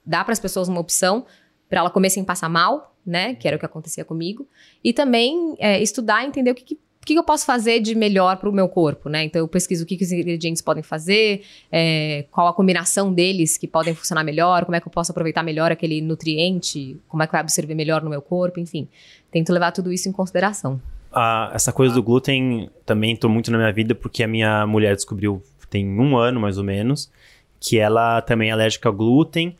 dar 0.05 0.25
para 0.25 0.33
as 0.33 0.41
pessoas 0.41 0.69
uma 0.69 0.81
opção 0.81 1.25
para 1.73 1.81
ela 1.81 1.89
comer 1.89 2.11
sem 2.11 2.23
passar 2.23 2.51
mal, 2.51 2.95
né? 3.05 3.35
Que 3.35 3.49
era 3.49 3.57
o 3.57 3.59
que 3.59 3.65
acontecia 3.65 4.05
comigo. 4.05 4.47
E 4.85 4.93
também 4.93 5.57
é, 5.59 5.83
estudar 5.83 6.23
entender 6.23 6.51
o 6.51 6.55
que, 6.55 6.63
que 6.63 6.75
o 6.75 7.05
que 7.05 7.15
eu 7.15 7.25
posso 7.25 7.47
fazer 7.47 7.81
de 7.81 7.97
melhor 7.97 8.37
para 8.37 8.49
o 8.49 8.53
meu 8.53 8.69
corpo, 8.69 9.09
né? 9.09 9.25
Então 9.25 9.41
eu 9.41 9.49
pesquiso 9.49 9.83
o 9.83 9.87
que, 9.87 9.97
que 9.97 10.05
os 10.05 10.13
ingredientes 10.13 10.61
podem 10.63 10.83
fazer, 10.85 11.43
é, 11.73 12.27
qual 12.31 12.47
a 12.47 12.53
combinação 12.53 13.13
deles 13.13 13.57
que 13.57 13.67
podem 13.67 13.93
funcionar 13.93 14.23
melhor, 14.23 14.67
como 14.67 14.77
é 14.77 14.81
que 14.81 14.87
eu 14.87 14.93
posso 14.93 15.11
aproveitar 15.11 15.43
melhor 15.43 15.73
aquele 15.73 16.01
nutriente, 16.01 16.97
como 17.09 17.23
é 17.23 17.27
que 17.27 17.33
vai 17.33 17.41
absorver 17.41 17.75
melhor 17.75 18.03
no 18.03 18.11
meu 18.11 18.23
corpo, 18.23 18.61
enfim. 18.61 18.87
Tento 19.33 19.51
levar 19.51 19.73
tudo 19.73 19.91
isso 19.93 20.09
em 20.09 20.13
consideração. 20.13 20.81
Ah, 21.11 21.51
essa 21.55 21.73
coisa 21.73 21.93
do 21.95 22.03
glúten 22.03 22.71
também 22.87 23.13
entrou 23.13 23.33
muito 23.33 23.51
na 23.51 23.59
minha 23.59 23.73
vida 23.73 23.95
porque 23.95 24.23
a 24.23 24.29
minha 24.29 24.65
mulher 24.67 24.95
descobriu 24.95 25.43
tem 25.71 25.89
um 25.99 26.17
ano 26.19 26.39
mais 26.39 26.59
ou 26.59 26.65
menos 26.65 27.11
que 27.59 27.79
ela 27.79 28.21
também 28.21 28.51
é 28.51 28.53
alérgica 28.53 28.91
ao 28.91 28.95
glúten 28.95 29.57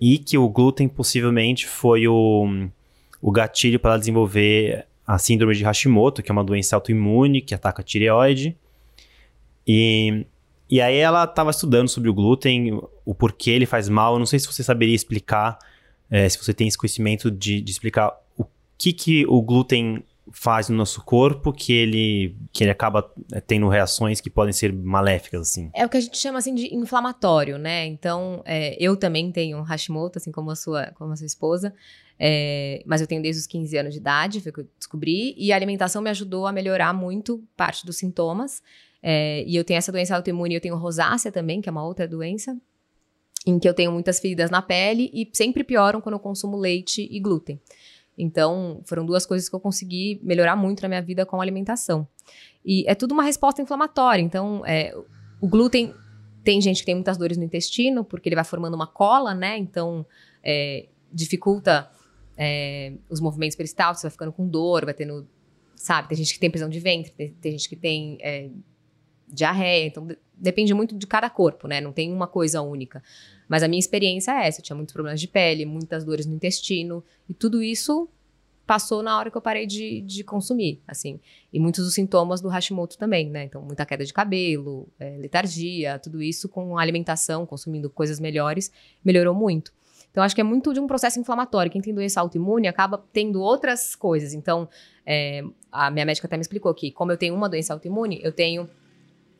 e 0.00 0.18
que 0.18 0.38
o 0.38 0.48
glúten 0.48 0.88
possivelmente 0.88 1.66
foi 1.66 2.06
o, 2.06 2.68
o 3.20 3.30
gatilho 3.32 3.80
para 3.80 3.96
desenvolver 3.96 4.86
a 5.06 5.18
síndrome 5.18 5.54
de 5.54 5.64
Hashimoto, 5.64 6.22
que 6.22 6.30
é 6.30 6.32
uma 6.32 6.44
doença 6.44 6.76
autoimune 6.76 7.40
que 7.40 7.54
ataca 7.54 7.82
a 7.82 7.84
tireoide. 7.84 8.56
E, 9.66 10.26
e 10.68 10.80
aí 10.80 10.96
ela 10.96 11.24
estava 11.24 11.50
estudando 11.50 11.88
sobre 11.88 12.10
o 12.10 12.14
glúten, 12.14 12.78
o 13.04 13.14
porquê 13.14 13.50
ele 13.50 13.66
faz 13.66 13.88
mal. 13.88 14.14
Eu 14.14 14.18
não 14.18 14.26
sei 14.26 14.38
se 14.38 14.46
você 14.46 14.62
saberia 14.62 14.94
explicar, 14.94 15.58
é, 16.10 16.28
se 16.28 16.38
você 16.38 16.52
tem 16.52 16.68
esse 16.68 16.76
conhecimento 16.76 17.30
de, 17.30 17.60
de 17.60 17.70
explicar 17.70 18.12
o 18.36 18.44
que, 18.76 18.92
que 18.92 19.26
o 19.26 19.42
glúten 19.42 20.04
faz 20.32 20.68
no 20.68 20.76
nosso 20.76 21.04
corpo 21.04 21.52
que 21.52 21.72
ele, 21.72 22.36
que 22.52 22.64
ele 22.64 22.70
acaba 22.70 23.10
é, 23.32 23.40
tendo 23.40 23.68
reações 23.68 24.20
que 24.20 24.30
podem 24.30 24.52
ser 24.52 24.72
maléficas, 24.72 25.42
assim. 25.42 25.70
É 25.74 25.84
o 25.84 25.88
que 25.88 25.96
a 25.96 26.00
gente 26.00 26.16
chama, 26.16 26.38
assim, 26.38 26.54
de 26.54 26.74
inflamatório, 26.74 27.58
né? 27.58 27.86
Então, 27.86 28.42
é, 28.44 28.76
eu 28.82 28.96
também 28.96 29.30
tenho 29.30 29.62
Hashimoto, 29.62 30.18
assim 30.18 30.32
como 30.32 30.50
a 30.50 30.56
sua, 30.56 30.92
como 30.94 31.12
a 31.12 31.16
sua 31.16 31.26
esposa, 31.26 31.74
é, 32.18 32.82
mas 32.84 33.00
eu 33.00 33.06
tenho 33.06 33.22
desde 33.22 33.40
os 33.40 33.46
15 33.46 33.76
anos 33.76 33.94
de 33.94 34.00
idade, 34.00 34.40
foi 34.40 34.50
o 34.50 34.54
que 34.54 34.60
eu 34.60 34.68
descobri, 34.78 35.34
e 35.36 35.52
a 35.52 35.56
alimentação 35.56 36.02
me 36.02 36.10
ajudou 36.10 36.46
a 36.46 36.52
melhorar 36.52 36.92
muito 36.92 37.42
parte 37.56 37.86
dos 37.86 37.96
sintomas, 37.96 38.62
é, 39.02 39.44
e 39.46 39.54
eu 39.54 39.64
tenho 39.64 39.78
essa 39.78 39.92
doença 39.92 40.16
autoimune, 40.16 40.54
eu 40.54 40.60
tenho 40.60 40.76
rosácea 40.76 41.30
também, 41.30 41.60
que 41.60 41.68
é 41.68 41.72
uma 41.72 41.84
outra 41.84 42.08
doença, 42.08 42.56
em 43.46 43.58
que 43.58 43.68
eu 43.68 43.72
tenho 43.72 43.92
muitas 43.92 44.18
feridas 44.18 44.50
na 44.50 44.60
pele, 44.60 45.10
e 45.14 45.28
sempre 45.32 45.62
pioram 45.62 46.00
quando 46.00 46.14
eu 46.14 46.20
consumo 46.20 46.56
leite 46.56 47.08
e 47.10 47.20
glúten. 47.20 47.60
Então, 48.18 48.82
foram 48.84 49.06
duas 49.06 49.24
coisas 49.24 49.48
que 49.48 49.54
eu 49.54 49.60
consegui 49.60 50.20
melhorar 50.24 50.56
muito 50.56 50.82
na 50.82 50.88
minha 50.88 51.00
vida 51.00 51.24
com 51.24 51.38
a 51.38 51.42
alimentação. 51.42 52.06
E 52.64 52.84
é 52.88 52.94
tudo 52.94 53.12
uma 53.12 53.22
resposta 53.22 53.62
inflamatória. 53.62 54.20
Então, 54.20 54.66
é, 54.66 54.92
o 55.40 55.46
glúten 55.46 55.94
tem 56.42 56.60
gente 56.60 56.80
que 56.80 56.86
tem 56.86 56.96
muitas 56.96 57.16
dores 57.16 57.36
no 57.36 57.44
intestino, 57.44 58.04
porque 58.04 58.28
ele 58.28 58.34
vai 58.34 58.44
formando 58.44 58.74
uma 58.74 58.86
cola, 58.86 59.34
né? 59.34 59.56
Então, 59.56 60.04
é, 60.42 60.88
dificulta 61.12 61.88
é, 62.36 62.94
os 63.08 63.20
movimentos 63.20 63.56
peristálticos, 63.56 64.02
vai 64.02 64.10
ficando 64.10 64.32
com 64.32 64.48
dor, 64.48 64.84
vai 64.84 64.94
tendo, 64.94 65.28
sabe? 65.76 66.08
Tem 66.08 66.18
gente 66.18 66.34
que 66.34 66.40
tem 66.40 66.50
prisão 66.50 66.68
de 66.68 66.80
ventre, 66.80 67.12
tem, 67.12 67.34
tem 67.34 67.52
gente 67.52 67.68
que 67.68 67.76
tem 67.76 68.18
é, 68.20 68.50
diarreia. 69.30 69.86
Então, 69.86 70.08
depende 70.34 70.72
muito 70.74 70.94
de 70.96 71.06
cada 71.06 71.28
corpo, 71.28 71.68
né? 71.68 71.80
Não 71.80 71.92
tem 71.92 72.12
uma 72.12 72.26
coisa 72.26 72.62
única. 72.62 73.02
Mas 73.48 73.62
a 73.62 73.68
minha 73.68 73.80
experiência 73.80 74.32
é 74.32 74.46
essa. 74.46 74.60
Eu 74.60 74.64
tinha 74.64 74.76
muitos 74.76 74.92
problemas 74.92 75.20
de 75.20 75.28
pele, 75.28 75.64
muitas 75.64 76.04
dores 76.04 76.26
no 76.26 76.34
intestino. 76.34 77.02
E 77.28 77.34
tudo 77.34 77.62
isso 77.62 78.08
passou 78.66 79.02
na 79.02 79.18
hora 79.18 79.30
que 79.30 79.36
eu 79.36 79.40
parei 79.40 79.66
de, 79.66 80.02
de 80.02 80.22
consumir, 80.22 80.82
assim. 80.86 81.18
E 81.50 81.58
muitos 81.58 81.84
dos 81.84 81.94
sintomas 81.94 82.42
do 82.42 82.48
Hashimoto 82.48 82.98
também, 82.98 83.30
né? 83.30 83.44
Então, 83.44 83.62
muita 83.62 83.86
queda 83.86 84.04
de 84.04 84.12
cabelo, 84.12 84.86
é, 85.00 85.16
letargia, 85.16 85.98
tudo 85.98 86.22
isso 86.22 86.50
com 86.50 86.76
alimentação, 86.76 87.46
consumindo 87.46 87.88
coisas 87.88 88.20
melhores, 88.20 88.70
melhorou 89.02 89.34
muito. 89.34 89.72
Então, 90.10 90.22
acho 90.22 90.34
que 90.34 90.40
é 90.40 90.44
muito 90.44 90.74
de 90.74 90.80
um 90.80 90.86
processo 90.86 91.18
inflamatório. 91.18 91.72
Quem 91.72 91.80
tem 91.80 91.94
doença 91.94 92.20
autoimune 92.20 92.68
acaba 92.68 93.02
tendo 93.10 93.40
outras 93.40 93.94
coisas. 93.94 94.34
Então, 94.34 94.68
é, 95.06 95.42
a 95.72 95.90
minha 95.90 96.04
médica 96.04 96.26
até 96.26 96.36
me 96.36 96.42
explicou 96.42 96.74
que, 96.74 96.90
como 96.90 97.10
eu 97.10 97.16
tenho 97.16 97.34
uma 97.34 97.48
doença 97.48 97.72
autoimune, 97.72 98.20
eu 98.22 98.32
tenho 98.32 98.68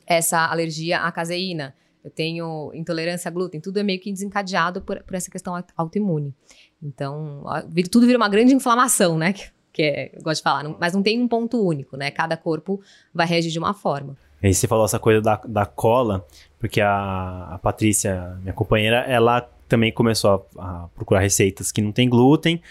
essa 0.09 0.47
alergia 0.47 1.01
à 1.01 1.11
caseína, 1.11 1.75
eu 2.03 2.09
tenho 2.09 2.71
intolerância 2.73 3.29
a 3.29 3.31
glúten, 3.31 3.61
tudo 3.61 3.77
é 3.77 3.83
meio 3.83 3.99
que 3.99 4.11
desencadeado 4.11 4.81
por, 4.81 5.03
por 5.03 5.15
essa 5.15 5.29
questão 5.29 5.53
autoimune. 5.77 6.33
Então, 6.81 7.43
tudo 7.91 8.07
vira 8.07 8.17
uma 8.17 8.27
grande 8.27 8.53
inflamação, 8.53 9.17
né? 9.17 9.33
Que, 9.33 9.51
que 9.71 9.83
é, 9.83 10.11
eu 10.15 10.23
gosto 10.23 10.37
de 10.37 10.43
falar, 10.43 10.67
mas 10.79 10.93
não 10.93 11.03
tem 11.03 11.21
um 11.21 11.27
ponto 11.27 11.63
único, 11.63 11.95
né? 11.95 12.09
Cada 12.09 12.35
corpo 12.35 12.81
vai 13.13 13.27
reagir 13.27 13.51
de 13.51 13.59
uma 13.59 13.73
forma. 13.73 14.17
E 14.41 14.53
você 14.53 14.67
falou 14.67 14.85
essa 14.85 14.97
coisa 14.97 15.21
da, 15.21 15.35
da 15.45 15.65
cola, 15.65 16.25
porque 16.57 16.81
a, 16.81 17.49
a 17.51 17.59
Patrícia, 17.59 18.37
minha 18.41 18.53
companheira, 18.53 19.01
ela 19.01 19.41
também 19.67 19.91
começou 19.91 20.47
a, 20.57 20.83
a 20.83 20.87
procurar 20.95 21.19
receitas 21.19 21.71
que 21.71 21.81
não 21.81 21.91
tem 21.91 22.09
glúten 22.09 22.61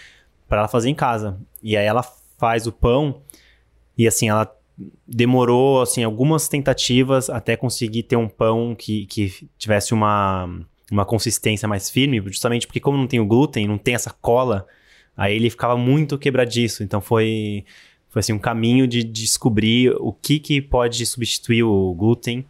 para 0.47 0.59
ela 0.59 0.67
fazer 0.67 0.89
em 0.89 0.95
casa. 0.95 1.39
E 1.61 1.77
aí 1.77 1.85
ela 1.85 2.03
faz 2.37 2.65
o 2.65 2.71
pão 2.71 3.21
e 3.95 4.07
assim, 4.07 4.27
ela 4.27 4.51
demorou 5.07 5.81
assim 5.81 6.03
algumas 6.03 6.47
tentativas 6.47 7.29
até 7.29 7.55
conseguir 7.55 8.03
ter 8.03 8.15
um 8.15 8.27
pão 8.27 8.75
que, 8.75 9.05
que 9.05 9.47
tivesse 9.57 9.93
uma, 9.93 10.49
uma 10.91 11.05
consistência 11.05 11.67
mais 11.67 11.89
firme, 11.89 12.21
justamente 12.27 12.65
porque 12.65 12.79
como 12.79 12.97
não 12.97 13.07
tem 13.07 13.19
o 13.19 13.25
glúten, 13.25 13.67
não 13.67 13.77
tem 13.77 13.95
essa 13.95 14.11
cola, 14.21 14.65
aí 15.15 15.35
ele 15.35 15.49
ficava 15.49 15.77
muito 15.77 16.17
quebradiço. 16.17 16.83
Então 16.83 17.01
foi 17.01 17.65
foi 18.09 18.21
assim 18.21 18.33
um 18.33 18.39
caminho 18.39 18.87
de 18.87 19.03
descobrir 19.03 19.91
o 19.99 20.11
que 20.11 20.39
que 20.39 20.61
pode 20.61 21.05
substituir 21.05 21.63
o 21.63 21.93
glúten 21.93 22.43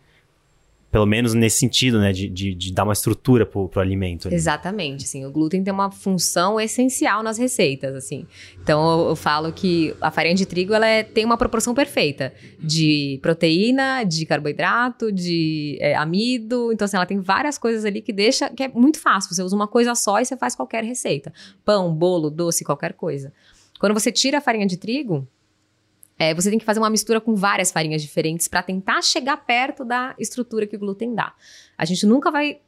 pelo 0.92 1.06
menos 1.06 1.34
nesse 1.34 1.58
sentido, 1.60 2.00
né, 2.00 2.12
de, 2.12 2.28
de, 2.28 2.56
de 2.56 2.74
dar 2.74 2.84
uma 2.84 2.94
estrutura 2.94 3.46
pro, 3.46 3.70
pro 3.70 3.80
alimento. 3.80 4.28
Ali. 4.28 4.36
Exatamente, 4.36 5.06
assim, 5.06 5.24
o 5.24 5.32
glúten 5.32 5.64
tem 5.64 5.72
uma 5.72 5.92
função 5.92 6.60
essencial 6.60 7.22
nas 7.22 7.38
receitas, 7.38 7.96
assim. 7.96 8.26
Então, 8.62 9.00
eu, 9.00 9.10
eu 9.10 9.16
falo 9.16 9.54
que 9.54 9.96
a 10.02 10.10
farinha 10.10 10.34
de 10.34 10.46
trigo, 10.46 10.74
ela 10.74 10.88
é, 10.88 11.04
tem 11.04 11.24
uma 11.24 11.38
proporção 11.38 11.76
perfeita 11.76 12.34
de 12.60 13.20
proteína, 13.22 14.04
de 14.04 14.26
carboidrato, 14.26 15.12
de 15.12 15.78
é, 15.80 15.96
amido, 15.96 16.72
então, 16.74 16.86
assim, 16.86 16.98
ela 16.98 17.06
tem 17.06 17.20
várias 17.20 17.58
coisas 17.58 17.86
ali 17.86 18.02
que 18.02 18.12
deixa, 18.12 18.50
que 18.50 18.64
é 18.64 18.68
muito 18.68 19.00
fácil, 19.00 19.34
você 19.34 19.44
usa 19.44 19.56
uma 19.56 19.68
coisa 19.68 19.94
só 19.94 20.20
e 20.20 20.26
você 20.26 20.36
faz 20.36 20.56
qualquer 20.56 20.84
receita. 20.84 21.32
Pão, 21.64 21.94
bolo, 21.94 22.32
doce, 22.32 22.64
qualquer 22.64 22.94
coisa. 22.94 23.32
Quando 23.80 23.94
você 23.94 24.12
tira 24.12 24.40
a 24.40 24.42
farinha 24.42 24.66
de 24.66 24.76
trigo, 24.76 25.28
é, 26.20 26.34
você 26.34 26.50
tem 26.50 26.60
que 26.60 26.66
fazer 26.66 26.80
uma 26.80 26.90
mistura 26.90 27.22
com 27.22 27.34
várias 27.34 27.72
farinhas 27.72 28.02
diferentes 28.02 28.50
para 28.50 28.62
tentar 28.62 29.02
chegar 29.02 29.38
perto 29.38 29.86
da 29.86 30.14
estrutura 30.20 30.68
que 30.68 30.76
o 30.76 30.80
glúten 30.80 31.16
dá. 31.16 31.34
A 31.78 31.86
gente 31.86 32.06
nunca 32.06 32.30
vai, 32.30 32.60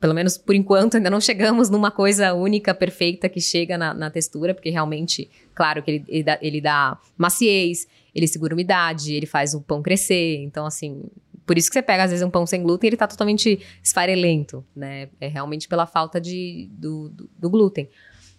pelo 0.00 0.12
menos 0.12 0.36
por 0.36 0.56
enquanto, 0.56 0.96
ainda 0.96 1.08
não 1.08 1.20
chegamos 1.20 1.70
numa 1.70 1.92
coisa 1.92 2.34
única, 2.34 2.74
perfeita 2.74 3.28
que 3.28 3.40
chega 3.40 3.78
na, 3.78 3.94
na 3.94 4.10
textura, 4.10 4.52
porque 4.52 4.70
realmente, 4.70 5.30
claro 5.54 5.84
que 5.84 5.90
ele, 5.92 6.04
ele, 6.08 6.22
dá, 6.24 6.38
ele 6.42 6.60
dá 6.60 7.00
maciez, 7.16 7.86
ele 8.12 8.26
segura 8.26 8.54
umidade, 8.54 9.14
ele 9.14 9.26
faz 9.26 9.54
o 9.54 9.60
pão 9.60 9.80
crescer. 9.80 10.42
Então, 10.42 10.66
assim, 10.66 11.04
por 11.46 11.56
isso 11.56 11.68
que 11.68 11.74
você 11.74 11.82
pega, 11.82 12.02
às 12.02 12.10
vezes, 12.10 12.26
um 12.26 12.30
pão 12.30 12.44
sem 12.44 12.60
glúten 12.60 12.88
e 12.88 12.90
ele 12.90 12.96
tá 12.96 13.06
totalmente 13.06 13.60
esfarelento, 13.80 14.66
né? 14.74 15.10
É 15.20 15.28
realmente 15.28 15.68
pela 15.68 15.86
falta 15.86 16.20
de, 16.20 16.68
do, 16.72 17.08
do, 17.10 17.30
do 17.38 17.48
glúten. 17.48 17.88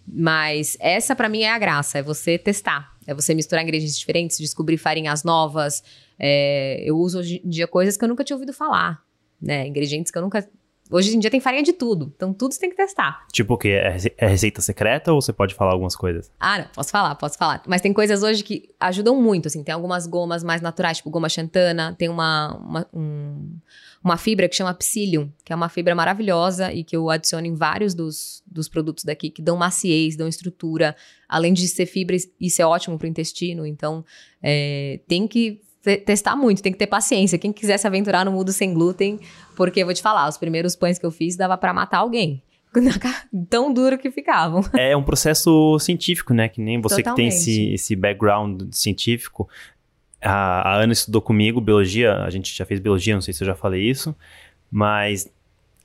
Mas 0.06 0.76
essa 0.80 1.16
para 1.16 1.30
mim 1.30 1.44
é 1.44 1.52
a 1.52 1.58
graça, 1.58 2.00
é 2.00 2.02
você 2.02 2.38
testar, 2.38 2.97
é 3.08 3.14
você 3.14 3.34
misturar 3.34 3.64
ingredientes 3.64 3.98
diferentes, 3.98 4.38
descobrir 4.38 4.78
farinhas 4.78 5.24
novas. 5.24 5.82
É, 6.20 6.84
eu 6.84 6.98
uso 6.98 7.20
hoje 7.20 7.42
em 7.44 7.50
dia 7.50 7.66
coisas 7.66 7.96
que 7.96 8.04
eu 8.04 8.10
nunca 8.10 8.24
tinha 8.24 8.36
ouvido 8.36 8.52
falar, 8.54 9.02
né? 9.42 9.66
Ingredientes 9.66 10.12
que 10.12 10.18
eu 10.18 10.22
nunca 10.22 10.48
Hoje 10.90 11.16
em 11.16 11.20
dia 11.20 11.30
tem 11.30 11.40
farinha 11.40 11.64
de 11.64 11.74
tudo, 11.74 12.12
então 12.16 12.34
tudo 12.34 12.54
você 12.54 12.60
tem 12.60 12.70
que 12.70 12.76
testar. 12.76 13.26
Tipo 13.32 13.56
o 13.56 13.58
quê? 13.58 13.70
É, 13.70 13.98
é 14.18 14.28
receita 14.28 14.62
secreta 14.62 15.12
ou 15.12 15.22
você 15.22 15.34
pode 15.34 15.54
falar 15.54 15.72
algumas 15.72 15.96
coisas? 15.96 16.32
Ah, 16.40 16.60
não, 16.60 16.68
posso 16.74 16.92
falar, 16.92 17.16
posso 17.16 17.38
falar. 17.38 17.62
Mas 17.68 17.82
tem 17.82 17.92
coisas 17.92 18.24
hoje 18.24 18.44
que 18.44 18.70
ajudam 18.80 19.22
muito, 19.22 19.48
assim. 19.48 19.64
Tem 19.64 19.74
algumas 19.74 20.08
gomas 20.08 20.44
mais 20.44 20.62
naturais, 20.62 20.98
tipo 20.98 21.10
goma 21.10 21.28
xantana, 21.30 21.96
tem 21.98 22.10
uma, 22.10 22.56
uma, 22.58 22.88
um, 22.94 23.58
uma 24.04 24.18
fibra 24.18 24.48
que 24.48 24.56
chama 24.56 24.74
psyllium, 24.74 25.30
que 25.44 25.52
é 25.52 25.56
uma 25.56 25.70
fibra 25.70 25.94
maravilhosa 25.94 26.72
e 26.72 26.84
que 26.84 26.96
eu 26.96 27.10
adiciono 27.10 27.46
em 27.46 27.54
vários 27.54 27.94
dos, 27.94 28.42
dos 28.46 28.70
produtos 28.70 29.04
daqui, 29.04 29.30
que 29.30 29.42
dão 29.42 29.58
maciez, 29.58 30.16
dão 30.16 30.28
estrutura. 30.28 30.96
Além 31.28 31.54
de 31.54 31.68
ser 31.68 31.86
fibra, 31.86 32.16
isso 32.40 32.62
é 32.62 32.66
ótimo 32.66 32.98
para 32.98 33.06
o 33.06 33.10
intestino. 33.10 33.66
Então, 33.66 34.06
é, 34.42 35.00
tem 35.08 35.28
que 35.28 35.60
testar 35.96 36.36
muito, 36.36 36.62
tem 36.62 36.72
que 36.72 36.78
ter 36.78 36.88
paciência. 36.88 37.38
Quem 37.38 37.54
quiser 37.54 37.78
se 37.78 37.88
aventurar 37.88 38.26
no 38.26 38.32
mundo 38.32 38.52
sem 38.52 38.74
glúten, 38.74 39.20
porque 39.56 39.82
eu 39.82 39.86
vou 39.86 39.94
te 39.94 40.02
falar, 40.02 40.28
os 40.28 40.38
primeiros 40.38 40.76
pães 40.76 41.00
que 41.00 41.06
eu 41.06 41.12
fiz 41.12 41.38
dava 41.38 41.58
para 41.58 41.74
matar 41.74 42.00
alguém. 42.00 42.44
Tão 43.50 43.74
duro 43.74 43.98
que 43.98 44.12
ficavam. 44.12 44.62
É 44.76 44.96
um 44.96 45.04
processo 45.04 45.80
científico, 45.80 46.34
né? 46.34 46.50
Que 46.50 46.62
nem 46.62 46.80
você 46.82 46.98
Totalmente. 46.98 47.30
que 47.32 47.36
tem 47.36 47.42
esse, 47.42 47.74
esse 47.74 47.96
background 47.96 48.64
científico. 48.72 49.48
A, 50.22 50.74
a 50.74 50.76
Ana 50.82 50.94
estudou 50.94 51.22
comigo 51.22 51.62
biologia, 51.62 52.16
a 52.24 52.30
gente 52.30 52.56
já 52.56 52.66
fez 52.66 52.80
biologia, 52.80 53.14
não 53.14 53.22
sei 53.22 53.34
se 53.34 53.44
eu 53.44 53.48
já 53.48 53.56
falei 53.56 53.88
isso, 53.88 54.16
mas 54.70 55.32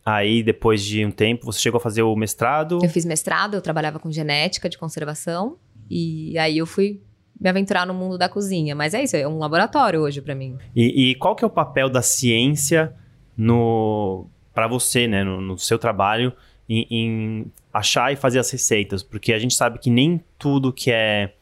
aí 0.05 0.43
depois 0.43 0.83
de 0.83 1.05
um 1.05 1.11
tempo 1.11 1.45
você 1.45 1.61
chegou 1.61 1.79
a 1.79 1.81
fazer 1.81 2.03
o 2.03 2.17
mestrado. 2.17 2.79
Eu 2.83 2.89
fiz 2.89 3.05
mestrado, 3.05 3.55
eu 3.55 3.61
trabalhava 3.61 3.99
com 3.99 4.11
genética 4.11 4.69
de 4.69 4.79
conservação 4.79 5.59
e 5.91 6.37
aí 6.39 6.59
eu 6.59 6.67
fui 6.67 7.03
me 7.41 7.49
aventurar 7.49 7.87
no 7.87 7.95
mundo 7.95 8.17
da 8.17 8.29
cozinha. 8.29 8.75
Mas 8.75 8.95
é 8.95 9.03
isso, 9.03 9.17
é 9.17 9.27
um 9.27 9.39
laboratório 9.39 10.01
hoje 10.01 10.21
para 10.21 10.35
mim. 10.35 10.57
E, 10.75 11.11
e, 11.11 11.15
qual 11.17 11.35
que 11.35 11.45
é 11.45 11.47
o 11.47 11.51
papel 11.51 11.89
da 11.89 12.03
ciência 12.03 12.93
no 13.37 14.27
para 14.55 14.69
você, 14.69 15.09
né, 15.09 15.25
no, 15.25 15.41
no 15.41 15.59
seu 15.59 15.79
trabalho 15.79 16.33
em, 16.69 16.87
em, 16.91 17.47
achar 17.73 18.13
e 18.13 18.17
fazer 18.17 18.39
as 18.39 18.51
receitas? 18.51 19.03
Porque 19.03 19.33
a 19.33 19.39
gente 19.39 19.55
sabe 19.55 19.79
que 19.79 19.91
nem 19.91 20.23
tudo 20.39 20.73
que 20.73 20.91
é 20.91 21.35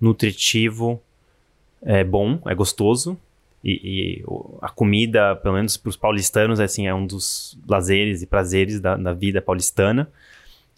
nutritivo 0.00 1.00
é 1.82 2.02
bom, 2.02 2.40
é 2.46 2.54
gostoso. 2.54 3.18
E, 3.62 4.20
e 4.20 4.24
a 4.60 4.68
comida, 4.68 5.36
pelo 5.36 5.54
menos 5.54 5.76
para 5.78 5.88
os 5.88 5.96
paulistanos, 5.96 6.60
é, 6.60 6.64
assim, 6.64 6.86
é 6.86 6.94
um 6.94 7.06
dos 7.06 7.58
lazeres 7.66 8.20
e 8.20 8.26
prazeres 8.26 8.78
da, 8.78 8.94
da 8.94 9.14
vida 9.14 9.40
paulistana. 9.40 10.10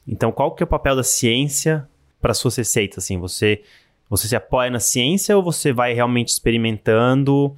Então, 0.07 0.31
qual 0.31 0.55
que 0.55 0.63
é 0.63 0.65
o 0.65 0.69
papel 0.69 0.95
da 0.95 1.03
ciência 1.03 1.89
para 2.21 2.33
suas 2.33 2.55
receitas? 2.55 3.05
Assim, 3.05 3.19
você 3.19 3.63
você 4.09 4.29
se 4.29 4.37
apoia 4.37 4.71
na 4.71 4.81
ciência 4.81 5.37
ou 5.37 5.43
você 5.43 5.73
vai 5.73 5.93
realmente 5.93 6.29
experimentando 6.29 7.57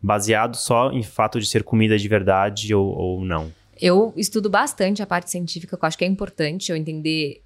baseado 0.00 0.56
só 0.56 0.92
em 0.92 1.02
fato 1.02 1.40
de 1.40 1.46
ser 1.46 1.62
comida 1.62 1.98
de 1.98 2.08
verdade 2.08 2.74
ou, 2.74 2.86
ou 2.86 3.24
não? 3.24 3.52
Eu 3.80 4.12
estudo 4.16 4.48
bastante 4.48 5.02
a 5.02 5.06
parte 5.06 5.30
científica, 5.30 5.76
que 5.76 5.84
eu 5.84 5.86
acho 5.86 5.98
que 5.98 6.04
é 6.04 6.08
importante 6.08 6.70
eu 6.70 6.76
entender 6.76 7.42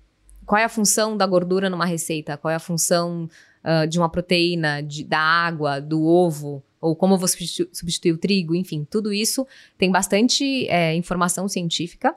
qual 0.47 0.61
é 0.61 0.65
a 0.65 0.69
função 0.69 1.17
da 1.17 1.27
gordura 1.27 1.71
numa 1.71 1.87
receita, 1.87 2.37
qual 2.37 2.51
é 2.51 2.55
a 2.55 2.61
função 2.61 3.29
uh, 3.65 3.87
de 3.87 3.99
uma 3.99 4.09
proteína, 4.09 4.83
de, 4.83 5.05
da 5.05 5.19
água, 5.19 5.81
do 5.81 6.05
ovo, 6.05 6.63
ou 6.81 6.97
como 6.97 7.15
eu 7.15 7.19
vou 7.19 7.29
substituir, 7.29 8.13
o 8.13 8.19
trigo, 8.19 8.55
enfim, 8.55 8.87
tudo 8.89 9.13
isso 9.13 9.47
tem 9.77 9.91
bastante 9.91 10.67
é, 10.69 10.95
informação 10.95 11.47
científica 11.47 12.15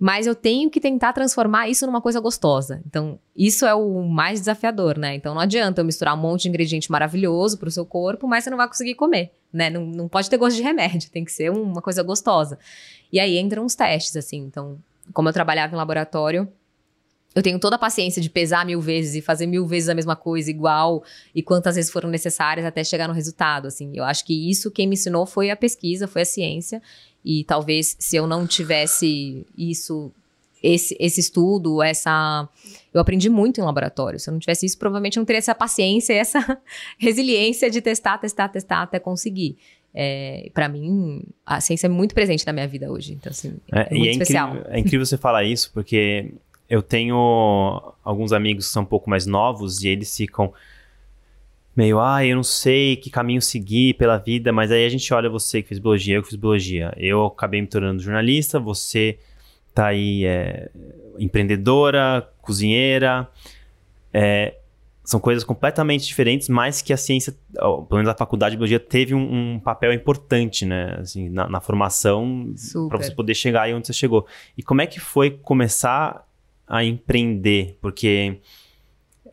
mas 0.00 0.26
eu 0.26 0.34
tenho 0.34 0.70
que 0.70 0.80
tentar 0.80 1.12
transformar 1.12 1.68
isso 1.68 1.84
numa 1.84 2.00
coisa 2.00 2.18
gostosa. 2.18 2.80
Então, 2.86 3.18
isso 3.36 3.66
é 3.66 3.74
o 3.74 4.02
mais 4.02 4.40
desafiador, 4.40 4.96
né? 4.96 5.14
Então, 5.14 5.34
não 5.34 5.42
adianta 5.42 5.82
eu 5.82 5.84
misturar 5.84 6.14
um 6.14 6.20
monte 6.20 6.44
de 6.44 6.48
ingrediente 6.48 6.90
maravilhoso 6.90 7.58
para 7.58 7.68
o 7.68 7.70
seu 7.70 7.84
corpo, 7.84 8.26
mas 8.26 8.42
você 8.42 8.48
não 8.48 8.56
vai 8.56 8.66
conseguir 8.66 8.94
comer, 8.94 9.30
né? 9.52 9.68
Não, 9.68 9.84
não 9.84 10.08
pode 10.08 10.30
ter 10.30 10.38
gosto 10.38 10.56
de 10.56 10.62
remédio, 10.62 11.10
tem 11.10 11.22
que 11.22 11.30
ser 11.30 11.50
uma 11.50 11.82
coisa 11.82 12.02
gostosa. 12.02 12.58
E 13.12 13.20
aí 13.20 13.38
entram 13.38 13.62
os 13.62 13.74
testes, 13.74 14.16
assim. 14.16 14.38
Então, 14.38 14.78
como 15.12 15.28
eu 15.28 15.34
trabalhava 15.34 15.74
em 15.74 15.76
laboratório, 15.76 16.48
eu 17.34 17.42
tenho 17.42 17.60
toda 17.60 17.76
a 17.76 17.78
paciência 17.78 18.20
de 18.20 18.28
pesar 18.28 18.66
mil 18.66 18.80
vezes 18.80 19.14
e 19.14 19.20
fazer 19.20 19.46
mil 19.46 19.66
vezes 19.66 19.88
a 19.88 19.94
mesma 19.94 20.16
coisa 20.16 20.50
igual 20.50 21.04
e 21.34 21.42
quantas 21.42 21.76
vezes 21.76 21.90
foram 21.90 22.10
necessárias 22.10 22.66
até 22.66 22.82
chegar 22.82 23.06
no 23.06 23.14
resultado, 23.14 23.68
assim. 23.68 23.92
Eu 23.94 24.04
acho 24.04 24.24
que 24.24 24.50
isso 24.50 24.70
quem 24.70 24.88
me 24.88 24.94
ensinou 24.94 25.24
foi 25.26 25.50
a 25.50 25.56
pesquisa, 25.56 26.08
foi 26.08 26.22
a 26.22 26.24
ciência 26.24 26.82
e 27.24 27.44
talvez 27.44 27.96
se 27.98 28.16
eu 28.16 28.26
não 28.26 28.46
tivesse 28.46 29.46
isso, 29.56 30.10
esse, 30.62 30.96
esse 30.98 31.20
estudo, 31.20 31.82
essa. 31.82 32.48
Eu 32.92 33.00
aprendi 33.00 33.30
muito 33.30 33.60
em 33.60 33.64
laboratório. 33.64 34.18
Se 34.18 34.28
eu 34.28 34.32
não 34.32 34.40
tivesse 34.40 34.66
isso, 34.66 34.78
provavelmente 34.78 35.16
eu 35.16 35.20
não 35.20 35.26
teria 35.26 35.38
essa 35.38 35.54
paciência 35.54 36.12
e 36.12 36.16
essa 36.16 36.60
resiliência 36.98 37.70
de 37.70 37.80
testar, 37.80 38.18
testar, 38.18 38.48
testar 38.48 38.82
até 38.82 38.98
conseguir. 38.98 39.56
É, 39.94 40.50
para 40.54 40.68
mim, 40.68 41.22
a 41.44 41.60
ciência 41.60 41.86
é 41.86 41.90
muito 41.90 42.14
presente 42.14 42.46
na 42.46 42.52
minha 42.52 42.66
vida 42.66 42.90
hoje. 42.90 43.12
Então, 43.12 43.30
assim, 43.30 43.56
é, 43.72 43.88
é 43.88 43.94
muito 43.94 44.08
é 44.08 44.10
especial. 44.12 44.48
Incrível, 44.48 44.72
é 44.72 44.78
incrível 44.80 45.06
você 45.06 45.16
falar 45.16 45.44
isso, 45.44 45.70
porque 45.72 46.32
eu 46.70 46.80
tenho 46.80 47.92
alguns 48.04 48.32
amigos 48.32 48.68
que 48.68 48.72
são 48.72 48.84
um 48.84 48.86
pouco 48.86 49.10
mais 49.10 49.26
novos 49.26 49.82
e 49.82 49.88
eles 49.88 50.16
ficam 50.16 50.54
meio, 51.74 52.00
ah, 52.00 52.24
eu 52.24 52.36
não 52.36 52.44
sei 52.44 52.94
que 52.94 53.10
caminho 53.10 53.42
seguir 53.42 53.94
pela 53.94 54.18
vida, 54.18 54.52
mas 54.52 54.70
aí 54.70 54.86
a 54.86 54.88
gente 54.88 55.12
olha 55.12 55.28
você 55.28 55.62
que 55.62 55.68
fez 55.68 55.80
biologia, 55.80 56.16
eu 56.16 56.22
que 56.22 56.28
fiz 56.28 56.38
biologia. 56.38 56.94
Eu 56.96 57.26
acabei 57.26 57.60
me 57.60 57.66
tornando 57.66 58.00
jornalista, 58.00 58.60
você 58.60 59.18
tá 59.74 59.86
aí 59.88 60.24
é, 60.24 60.70
empreendedora, 61.18 62.28
cozinheira. 62.40 63.28
É, 64.12 64.54
são 65.02 65.18
coisas 65.18 65.42
completamente 65.42 66.06
diferentes, 66.06 66.48
mas 66.48 66.80
que 66.80 66.92
a 66.92 66.96
ciência, 66.96 67.34
pelo 67.52 67.86
menos 67.90 68.08
a 68.08 68.14
faculdade 68.14 68.52
de 68.52 68.58
biologia, 68.58 68.78
teve 68.78 69.12
um, 69.12 69.54
um 69.54 69.58
papel 69.58 69.92
importante, 69.92 70.64
né? 70.64 70.98
Assim, 71.00 71.28
na, 71.28 71.48
na 71.48 71.60
formação 71.60 72.54
para 72.88 72.98
você 73.02 73.10
poder 73.10 73.34
chegar 73.34 73.62
aí 73.62 73.74
onde 73.74 73.88
você 73.88 73.92
chegou. 73.92 74.24
E 74.56 74.62
como 74.62 74.82
é 74.82 74.86
que 74.86 75.00
foi 75.00 75.32
começar 75.32 76.29
a 76.70 76.84
empreender? 76.84 77.76
Porque 77.80 78.38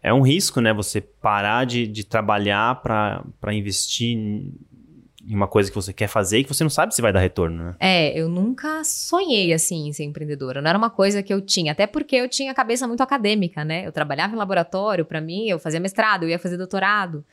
é 0.02 0.12
um 0.12 0.22
risco, 0.22 0.60
né? 0.60 0.74
Você 0.74 1.00
parar 1.00 1.66
de, 1.66 1.86
de 1.86 2.04
trabalhar 2.04 2.82
para 2.82 3.54
investir 3.54 4.18
em 4.18 5.36
uma 5.36 5.48
coisa 5.48 5.70
que 5.70 5.76
você 5.76 5.94
quer 5.94 6.08
fazer 6.08 6.40
e 6.40 6.44
que 6.44 6.54
você 6.54 6.64
não 6.64 6.70
sabe 6.70 6.96
se 6.96 7.02
vai 7.02 7.14
dar 7.14 7.20
retorno, 7.20 7.64
né? 7.64 7.76
É, 7.80 8.18
eu 8.18 8.28
nunca 8.28 8.84
sonhei 8.84 9.54
assim 9.54 9.88
em 9.88 9.94
ser 9.94 10.06
empreendedora. 10.06 10.62
Não 10.62 10.70
era 10.70 10.78
uma 10.78 10.90
coisa 10.90 11.22
que 11.22 11.34
eu 11.34 11.42
tinha, 11.42 11.74
até 11.74 11.86
porque 11.86 12.16
eu 12.16 12.28
tinha 12.28 12.52
a 12.52 12.56
cabeça 12.56 12.88
muito 12.88 13.04
acadêmica, 13.04 13.64
né? 13.64 13.86
Eu 13.86 13.92
trabalhava 13.92 14.34
em 14.34 14.38
laboratório, 14.38 15.06
para 15.06 15.22
mim, 15.22 15.48
eu 15.48 15.60
fazia 15.60 15.80
mestrado, 15.80 16.24
eu 16.24 16.30
ia 16.30 16.40
fazer 16.40 16.58
doutorado. 16.58 17.24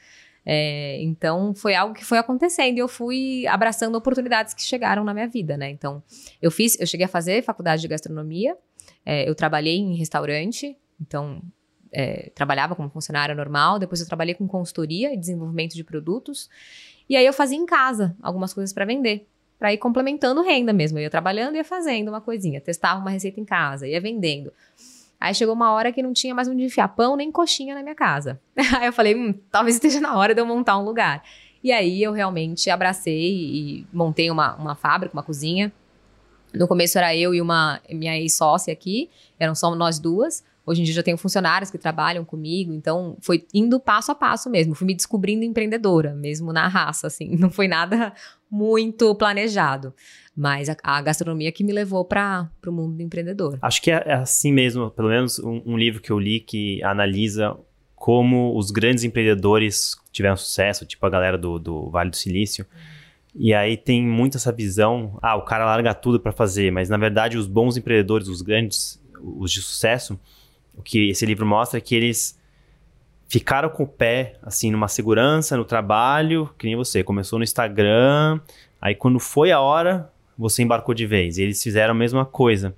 É, 0.44 1.00
então 1.02 1.54
foi 1.54 1.75
algo 1.75 1.94
que 1.94 2.04
foi 2.04 2.18
acontecendo 2.18 2.76
e 2.76 2.80
eu 2.80 2.88
fui 2.88 3.46
abraçando 3.46 3.94
oportunidades 3.94 4.52
que 4.52 4.61
chegaram 4.62 5.02
na 5.02 5.14
minha 5.14 5.28
vida, 5.28 5.56
né? 5.56 5.70
Então 5.70 6.02
eu 6.42 6.50
fiz, 6.50 6.78
eu 6.78 6.87
cheguei 6.87 7.06
a 7.06 7.08
fazer 7.08 7.42
faculdade 7.42 7.80
de 7.80 7.88
gastronomia, 7.88 8.54
é, 9.04 9.28
eu 9.28 9.34
trabalhei 9.34 9.76
em 9.76 9.94
restaurante, 9.96 10.76
então 11.00 11.42
é, 11.92 12.30
trabalhava 12.34 12.75
como 12.75 12.88
funcionária 12.90 13.34
normal, 13.34 13.78
depois 13.78 14.00
eu 14.00 14.06
trabalhei 14.06 14.34
com 14.34 14.46
consultoria 14.49 15.12
e 15.12 15.16
desenvolvimento 15.16 15.75
de 15.75 15.84
produtos. 15.84 16.50
E 17.08 17.16
aí 17.16 17.25
eu 17.25 17.32
fazia 17.32 17.58
em 17.58 17.66
casa 17.66 18.16
algumas 18.23 18.52
coisas 18.52 18.73
para 18.73 18.84
vender, 18.84 19.26
para 19.58 19.73
ir 19.73 19.78
complementando 19.78 20.42
renda 20.42 20.73
mesmo. 20.73 20.99
Eu 20.99 21.02
ia 21.02 21.11
trabalhando 21.11 21.54
e 21.54 21.58
ia 21.58 21.64
fazendo 21.64 22.08
uma 22.08 22.20
coisinha, 22.20 22.61
testava 22.61 23.00
uma 23.00 23.11
receita 23.11 23.40
em 23.40 23.44
casa, 23.44 23.87
ia 23.87 24.00
vendendo. 24.00 24.52
Aí 25.20 25.34
chegou 25.34 25.54
uma 25.54 25.73
hora 25.73 25.92
que 25.92 26.02
não 26.02 26.12
tinha 26.12 26.34
mais 26.34 26.49
onde 26.49 26.64
enfiar 26.64 26.88
pão 26.88 27.16
nem 27.16 27.30
coxinha 27.30 27.75
na 27.75 27.82
minha 27.82 27.94
casa. 27.94 28.40
Aí 28.78 28.87
eu 28.87 28.92
falei, 28.92 29.14
hum, 29.14 29.32
talvez 29.50 29.76
esteja 29.76 30.00
na 30.00 30.16
hora 30.18 30.34
de 30.34 30.40
eu 30.40 30.46
montar 30.46 30.78
um 30.78 30.84
lugar. 30.84 31.23
E 31.62 31.73
aí 31.73 32.02
eu 32.02 32.12
realmente 32.12 32.68
abracei 32.68 33.32
e 33.32 33.87
montei 33.90 34.30
uma, 34.30 34.54
uma 34.56 34.75
fábrica, 34.75 35.14
uma 35.14 35.23
cozinha. 35.23 35.73
No 36.54 36.68
começo 36.68 36.96
era 36.99 37.14
eu 37.16 37.34
e 37.34 37.40
uma 37.40 37.80
minha 37.90 38.16
ex-sócia 38.16 38.73
aqui, 38.73 39.11
eram 39.38 39.54
só 39.54 39.75
nós 39.75 39.99
duas. 39.99 40.44
Hoje 40.66 40.80
em 40.80 40.84
dia 40.84 40.94
já 40.94 41.02
tenho 41.02 41.18
funcionários 41.18 41.70
que 41.70 41.76
trabalham 41.76 42.25
comigo, 42.25 42.73
então 42.73 43.18
foi 43.20 43.46
indo 43.52 43.78
passo 43.78 44.12
a 44.12 44.14
passo 44.14 44.49
mesmo. 44.49 44.75
Fui 44.75 44.87
me 44.87 44.94
descobrindo 44.94 45.44
empreendedora, 45.44 46.14
mesmo 46.14 46.52
na 46.52 46.66
raça, 46.68 47.06
assim. 47.06 47.37
Não 47.37 47.50
foi 47.50 47.68
nada 47.68 48.14
muito 48.50 49.14
planejado. 49.14 49.92
Mas 50.34 50.70
a, 50.70 50.76
a 50.82 51.02
gastronomia 51.02 51.52
que 51.52 51.62
me 51.62 51.73
levou 51.73 52.04
para 52.04 52.49
o 52.66 52.73
mundo 52.73 52.96
do 52.96 53.02
empreendedor. 53.02 53.58
Acho 53.61 53.82
que 53.82 53.90
é, 53.90 54.02
é 54.06 54.14
assim 54.14 54.52
mesmo, 54.52 54.90
pelo 54.90 55.08
menos 55.08 55.38
um, 55.38 55.61
um 55.66 55.76
livro 55.76 56.00
que 56.00 56.11
eu 56.11 56.18
li 56.18 56.40
que 56.40 56.82
analisa 56.82 57.54
como 57.94 58.56
os 58.56 58.70
grandes 58.70 59.04
empreendedores 59.04 59.96
tiveram 60.12 60.37
sucesso, 60.37 60.87
tipo 60.87 61.04
a 61.04 61.11
galera 61.11 61.37
do, 61.38 61.58
do 61.58 61.90
Vale 61.90 62.11
do 62.11 62.16
Silício. 62.16 62.66
E 63.35 63.53
aí 63.53 63.76
tem 63.76 64.03
muito 64.03 64.37
essa 64.37 64.53
visão, 64.53 65.19
ah, 65.21 65.35
o 65.35 65.43
cara 65.43 65.64
larga 65.64 65.93
tudo 65.93 66.21
para 66.21 66.31
fazer, 66.31 66.71
mas 66.71 66.88
na 66.88 66.97
verdade 66.97 67.37
os 67.37 67.49
bons 67.49 67.76
empreendedores, 67.76 68.29
os 68.29 68.43
grandes, 68.43 69.03
os 69.21 69.50
de 69.50 69.61
sucesso, 69.61 70.19
o 70.76 70.83
que 70.83 71.11
esse 71.11 71.26
livro 71.26 71.45
mostra 71.45 71.79
é 71.79 71.81
que 71.81 71.95
eles 71.95 72.38
ficaram 73.29 73.69
com 73.69 73.83
o 73.83 73.88
pé, 73.88 74.37
assim, 74.43 74.71
numa 74.71 74.87
segurança 74.87 75.57
no 75.57 75.64
trabalho, 75.64 76.49
que 76.59 76.67
nem 76.67 76.76
você, 76.76 77.03
começou 77.03 77.38
no 77.38 77.45
Instagram, 77.45 78.41
aí 78.81 78.95
quando 78.95 79.19
foi 79.19 79.50
a 79.50 79.61
hora, 79.61 80.11
você 80.38 80.62
embarcou 80.62 80.95
de 80.95 81.07
vez. 81.07 81.38
E 81.38 81.43
eles 81.43 81.62
fizeram 81.62 81.93
a 81.93 81.97
mesma 81.97 82.25
coisa. 82.25 82.76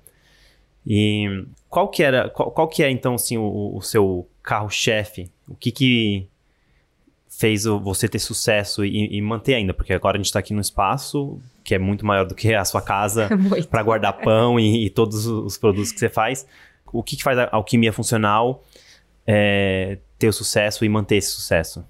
E 0.85 1.45
qual 1.69 1.89
que 1.89 2.01
era, 2.01 2.29
qual, 2.29 2.49
qual 2.49 2.67
que 2.67 2.81
é 2.81 2.89
então, 2.89 3.15
assim, 3.15 3.37
o, 3.37 3.75
o 3.75 3.81
seu 3.81 4.27
carro-chefe? 4.41 5.29
O 5.47 5.55
que 5.55 5.71
que 5.71 6.27
fez 7.37 7.65
você 7.65 8.07
ter 8.07 8.19
sucesso 8.19 8.83
e, 8.83 9.17
e, 9.17 9.21
manter 9.21 9.55
ainda? 9.55 9.73
Porque 9.73 9.93
agora 9.93 10.17
a 10.17 10.19
gente 10.19 10.27
está 10.27 10.39
aqui 10.39 10.53
no 10.53 10.61
espaço 10.61 11.39
que 11.63 11.75
é 11.75 11.79
muito 11.79 12.05
maior 12.05 12.25
do 12.25 12.33
que 12.33 12.53
a 12.53 12.63
sua 12.63 12.81
casa 12.81 13.29
para 13.69 13.83
guardar 13.83 14.13
pão 14.13 14.59
e, 14.59 14.85
e, 14.85 14.89
todos 14.89 15.25
os 15.27 15.57
produtos 15.57 15.91
que 15.91 15.99
você 15.99 16.09
faz 16.09 16.45
o 16.91 17.03
que, 17.03 17.15
que 17.15 17.23
faz 17.23 17.37
a 17.37 17.49
alquimia 17.51 17.91
funcional 17.91 18.63
é, 19.25 19.97
ter 20.17 20.27
o 20.27 20.33
sucesso 20.33 20.85
e 20.85 20.89
manter 20.89 21.17
esse 21.17 21.31
sucesso? 21.31 21.85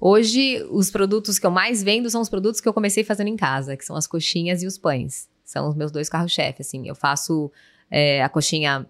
Hoje, 0.00 0.64
os 0.70 0.90
produtos 0.90 1.38
que 1.38 1.46
eu 1.46 1.50
mais 1.50 1.82
vendo 1.82 2.08
são 2.08 2.20
os 2.20 2.28
produtos 2.28 2.60
que 2.60 2.68
eu 2.68 2.74
comecei 2.74 3.02
fazendo 3.02 3.28
em 3.28 3.36
casa, 3.36 3.76
que 3.76 3.84
são 3.84 3.96
as 3.96 4.06
coxinhas 4.06 4.62
e 4.62 4.66
os 4.66 4.78
pães. 4.78 5.28
São 5.44 5.68
os 5.68 5.74
meus 5.74 5.90
dois 5.90 6.08
carros-chefe, 6.08 6.62
assim. 6.62 6.86
Eu 6.86 6.94
faço 6.94 7.50
é, 7.90 8.22
a 8.22 8.28
coxinha... 8.28 8.86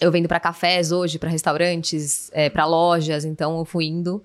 Eu 0.00 0.10
vendo 0.12 0.28
para 0.28 0.40
cafés 0.40 0.92
hoje, 0.92 1.18
para 1.18 1.30
restaurantes, 1.30 2.30
é, 2.32 2.50
para 2.50 2.66
lojas. 2.66 3.24
Então, 3.24 3.58
eu 3.58 3.64
fui 3.64 3.84
indo... 3.84 4.22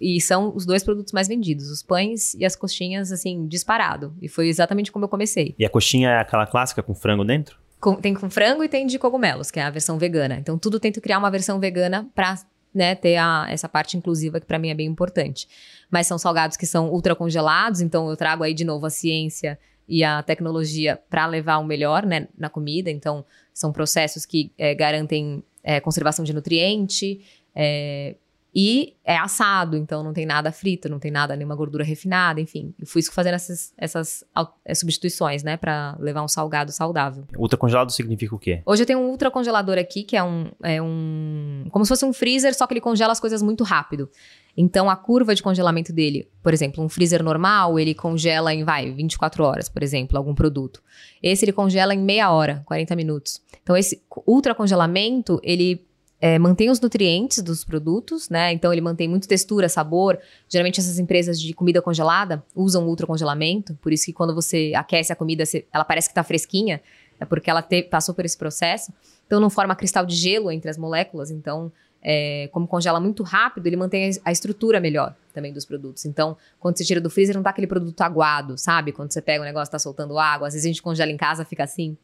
E, 0.00 0.20
são 0.20 0.54
os 0.54 0.64
dois 0.64 0.84
produtos 0.84 1.12
mais 1.12 1.26
vendidos, 1.26 1.68
os 1.70 1.82
pães 1.82 2.34
e 2.34 2.44
as 2.44 2.54
coxinhas, 2.54 3.10
assim, 3.10 3.46
disparado. 3.46 4.14
E 4.22 4.28
foi 4.28 4.48
exatamente 4.48 4.92
como 4.92 5.04
eu 5.04 5.08
comecei. 5.08 5.54
E 5.58 5.64
a 5.64 5.70
coxinha 5.70 6.10
é 6.10 6.20
aquela 6.20 6.46
clássica 6.46 6.82
com 6.82 6.94
frango 6.94 7.24
dentro? 7.24 7.58
Com, 7.80 7.96
tem 7.96 8.14
com 8.14 8.30
frango 8.30 8.62
e 8.62 8.68
tem 8.68 8.86
de 8.86 8.98
cogumelos, 8.98 9.50
que 9.50 9.58
é 9.58 9.64
a 9.64 9.70
versão 9.70 9.98
vegana. 9.98 10.36
Então, 10.36 10.56
tudo 10.56 10.78
tento 10.78 11.00
criar 11.00 11.18
uma 11.18 11.30
versão 11.30 11.58
vegana 11.58 12.08
para 12.14 12.38
né, 12.72 12.94
ter 12.94 13.16
a, 13.16 13.46
essa 13.50 13.68
parte 13.68 13.96
inclusiva 13.96 14.40
que 14.40 14.46
para 14.46 14.58
mim 14.58 14.70
é 14.70 14.74
bem 14.74 14.86
importante. 14.86 15.48
Mas 15.90 16.06
são 16.06 16.16
salgados 16.16 16.56
que 16.56 16.66
são 16.66 16.90
ultra 16.90 17.14
congelados, 17.14 17.80
então 17.80 18.08
eu 18.08 18.16
trago 18.16 18.44
aí 18.44 18.54
de 18.54 18.64
novo 18.64 18.86
a 18.86 18.90
ciência 18.90 19.58
e 19.88 20.04
a 20.04 20.22
tecnologia 20.22 20.98
para 21.10 21.26
levar 21.26 21.58
o 21.58 21.64
melhor 21.64 22.06
né, 22.06 22.28
na 22.38 22.48
comida. 22.48 22.90
Então, 22.90 23.24
são 23.52 23.72
processos 23.72 24.24
que 24.24 24.52
é, 24.56 24.74
garantem 24.74 25.42
é, 25.62 25.80
conservação 25.80 26.24
de 26.24 26.32
nutriente, 26.32 27.20
é, 27.54 28.16
e 28.54 28.96
é 29.02 29.16
assado, 29.16 29.78
então 29.78 30.02
não 30.02 30.12
tem 30.12 30.26
nada 30.26 30.52
frito, 30.52 30.88
não 30.88 30.98
tem 30.98 31.10
nada, 31.10 31.34
nenhuma 31.34 31.56
gordura 31.56 31.82
refinada, 31.82 32.38
enfim. 32.38 32.74
E 32.78 32.84
fui 32.84 33.02
fazendo 33.02 33.34
essas, 33.34 33.72
essas 33.78 34.22
é, 34.64 34.74
substituições, 34.74 35.42
né, 35.42 35.56
para 35.56 35.96
levar 35.98 36.22
um 36.22 36.28
salgado 36.28 36.70
saudável. 36.70 37.24
Ultra 37.36 37.58
congelado 37.58 37.90
significa 37.90 38.34
o 38.34 38.38
quê? 38.38 38.62
Hoje 38.66 38.82
eu 38.82 38.86
tenho 38.86 38.98
um 38.98 39.08
ultra 39.08 39.30
congelador 39.30 39.78
aqui, 39.78 40.02
que 40.02 40.16
é 40.16 40.22
um, 40.22 40.50
é 40.62 40.82
um. 40.82 41.64
Como 41.70 41.84
se 41.84 41.88
fosse 41.88 42.04
um 42.04 42.12
freezer, 42.12 42.54
só 42.54 42.66
que 42.66 42.74
ele 42.74 42.80
congela 42.80 43.12
as 43.12 43.20
coisas 43.20 43.42
muito 43.42 43.64
rápido. 43.64 44.10
Então 44.54 44.90
a 44.90 44.96
curva 44.96 45.34
de 45.34 45.42
congelamento 45.42 45.90
dele, 45.90 46.28
por 46.42 46.52
exemplo, 46.52 46.84
um 46.84 46.88
freezer 46.90 47.22
normal, 47.22 47.78
ele 47.78 47.94
congela 47.94 48.52
em, 48.52 48.64
vai, 48.64 48.90
24 48.90 49.42
horas, 49.44 49.68
por 49.70 49.82
exemplo, 49.82 50.18
algum 50.18 50.34
produto. 50.34 50.82
Esse 51.22 51.46
ele 51.46 51.52
congela 51.52 51.94
em 51.94 51.98
meia 51.98 52.30
hora, 52.30 52.62
40 52.66 52.94
minutos. 52.94 53.40
Então 53.62 53.74
esse 53.74 54.02
ultra 54.26 54.54
congelamento, 54.54 55.40
ele 55.42 55.86
é, 56.24 56.38
mantém 56.38 56.70
os 56.70 56.80
nutrientes 56.80 57.42
dos 57.42 57.64
produtos, 57.64 58.30
né? 58.30 58.52
Então 58.52 58.72
ele 58.72 58.80
mantém 58.80 59.08
muito 59.08 59.26
textura, 59.26 59.68
sabor. 59.68 60.16
Geralmente 60.48 60.78
essas 60.78 61.00
empresas 61.00 61.40
de 61.40 61.52
comida 61.52 61.82
congelada 61.82 62.44
usam 62.54 62.86
ultracongelamento, 62.86 63.74
por 63.82 63.92
isso 63.92 64.04
que 64.06 64.12
quando 64.12 64.32
você 64.32 64.72
aquece 64.76 65.12
a 65.12 65.16
comida, 65.16 65.42
ela 65.72 65.84
parece 65.84 66.08
que 66.08 66.12
está 66.12 66.22
fresquinha, 66.22 66.80
é 67.18 67.24
porque 67.24 67.50
ela 67.50 67.60
te, 67.60 67.82
passou 67.82 68.14
por 68.14 68.24
esse 68.24 68.38
processo. 68.38 68.92
Então 69.26 69.40
não 69.40 69.50
forma 69.50 69.74
cristal 69.74 70.06
de 70.06 70.14
gelo 70.14 70.52
entre 70.52 70.70
as 70.70 70.78
moléculas, 70.78 71.28
então 71.28 71.72
é, 72.02 72.48
como 72.52 72.66
congela 72.66 72.98
muito 72.98 73.22
rápido, 73.22 73.66
ele 73.66 73.76
mantém 73.76 74.10
a 74.24 74.32
estrutura 74.32 74.80
melhor 74.80 75.14
também 75.32 75.52
dos 75.52 75.64
produtos. 75.64 76.04
Então, 76.04 76.36
quando 76.58 76.76
você 76.76 76.84
tira 76.84 77.00
do 77.00 77.08
freezer, 77.08 77.34
não 77.34 77.42
tá 77.42 77.50
aquele 77.50 77.66
produto 77.66 78.00
aguado, 78.02 78.58
sabe? 78.58 78.92
Quando 78.92 79.12
você 79.12 79.22
pega 79.22 79.40
o 79.40 79.44
negócio 79.44 79.70
tá 79.70 79.78
soltando 79.78 80.18
água, 80.18 80.48
às 80.48 80.54
vezes 80.54 80.66
a 80.66 80.68
gente 80.68 80.82
congela 80.82 81.10
em 81.10 81.16
casa, 81.16 81.44
fica 81.44 81.64
assim. 81.64 81.96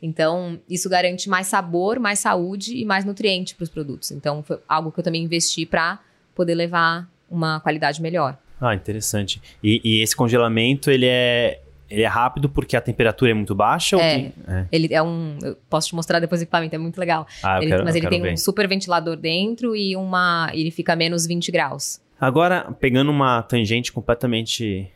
Então, 0.00 0.60
isso 0.68 0.88
garante 0.88 1.28
mais 1.28 1.46
sabor, 1.46 1.98
mais 1.98 2.18
saúde 2.18 2.76
e 2.76 2.84
mais 2.84 3.04
nutriente 3.04 3.54
para 3.54 3.64
os 3.64 3.70
produtos. 3.70 4.12
Então, 4.12 4.42
foi 4.42 4.58
algo 4.68 4.92
que 4.92 5.00
eu 5.00 5.04
também 5.04 5.24
investi 5.24 5.64
para 5.64 5.98
poder 6.34 6.54
levar 6.54 7.08
uma 7.30 7.58
qualidade 7.60 8.00
melhor. 8.00 8.38
Ah, 8.60 8.74
interessante. 8.74 9.42
E, 9.62 9.80
e 9.82 10.02
esse 10.02 10.14
congelamento, 10.14 10.90
ele 10.90 11.06
é 11.06 11.60
ele 11.88 12.02
é 12.02 12.06
rápido 12.06 12.48
porque 12.48 12.76
a 12.76 12.80
temperatura 12.80 13.30
é 13.30 13.34
muito 13.34 13.54
baixa? 13.54 13.96
É, 13.96 14.14
tem... 14.14 14.32
é. 14.48 14.66
ele 14.72 14.92
é 14.92 15.02
um... 15.02 15.38
Eu 15.42 15.56
posso 15.70 15.88
te 15.88 15.94
mostrar 15.94 16.20
depois 16.20 16.40
o 16.40 16.44
equipamento, 16.44 16.74
é 16.74 16.78
muito 16.78 16.98
legal. 16.98 17.26
Ah, 17.42 17.58
ele, 17.58 17.70
quero, 17.70 17.84
mas 17.84 17.94
ele 17.94 18.08
tem 18.08 18.22
ver. 18.22 18.32
um 18.32 18.36
super 18.36 18.68
ventilador 18.68 19.16
dentro 19.16 19.76
e 19.76 19.96
uma... 19.96 20.50
Ele 20.52 20.70
fica 20.70 20.92
a 20.94 20.96
menos 20.96 21.26
20 21.26 21.50
graus. 21.52 22.00
Agora, 22.20 22.72
pegando 22.80 23.10
uma 23.10 23.42
tangente 23.42 23.92
completamente 23.92 24.90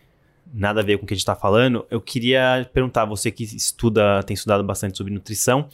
nada 0.52 0.80
a 0.80 0.84
ver 0.84 0.98
com 0.98 1.04
o 1.04 1.06
que 1.06 1.14
a 1.14 1.16
gente 1.16 1.22
está 1.22 1.36
falando, 1.36 1.86
eu 1.90 2.00
queria 2.00 2.68
perguntar, 2.72 3.04
você 3.04 3.30
que 3.30 3.44
estuda, 3.44 4.22
tem 4.24 4.34
estudado 4.34 4.64
bastante 4.64 4.96
sobre 4.96 5.12
nutrição, 5.12 5.68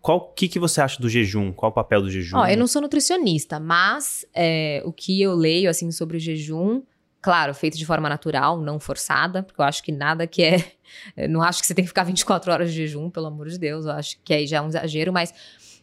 qual 0.00 0.32
que, 0.34 0.48
que 0.48 0.58
você 0.58 0.80
acha 0.80 1.00
do 1.00 1.08
jejum? 1.08 1.52
Qual 1.52 1.70
o 1.70 1.74
papel 1.74 2.02
do 2.02 2.10
jejum? 2.10 2.36
Ó, 2.36 2.46
eu 2.46 2.56
não 2.56 2.66
sou 2.66 2.82
nutricionista, 2.82 3.60
mas 3.60 4.26
é, 4.34 4.82
o 4.84 4.92
que 4.92 5.22
eu 5.22 5.34
leio 5.34 5.70
assim 5.70 5.92
sobre 5.92 6.16
o 6.16 6.20
jejum 6.20 6.82
Claro, 7.22 7.54
feito 7.54 7.78
de 7.78 7.86
forma 7.86 8.08
natural, 8.08 8.60
não 8.60 8.80
forçada, 8.80 9.44
porque 9.44 9.60
eu 9.60 9.64
acho 9.64 9.80
que 9.80 9.92
nada 9.92 10.26
que 10.26 10.42
é. 10.42 10.72
Eu 11.16 11.28
não 11.30 11.40
acho 11.40 11.60
que 11.60 11.66
você 11.68 11.74
tem 11.74 11.84
que 11.84 11.88
ficar 11.88 12.02
24 12.04 12.52
horas 12.52 12.70
de 12.70 12.76
jejum, 12.76 13.08
pelo 13.08 13.26
amor 13.26 13.48
de 13.48 13.56
Deus. 13.58 13.86
Eu 13.86 13.92
acho 13.92 14.18
que 14.24 14.34
aí 14.34 14.44
já 14.44 14.56
é 14.56 14.60
um 14.60 14.66
exagero, 14.66 15.12
mas 15.12 15.32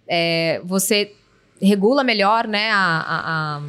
é, 0.05 0.61
você 0.65 1.15
regula 1.61 2.03
melhor, 2.03 2.45
né, 2.45 2.69
a, 2.71 2.77
a, 2.77 3.57
a, 3.57 3.61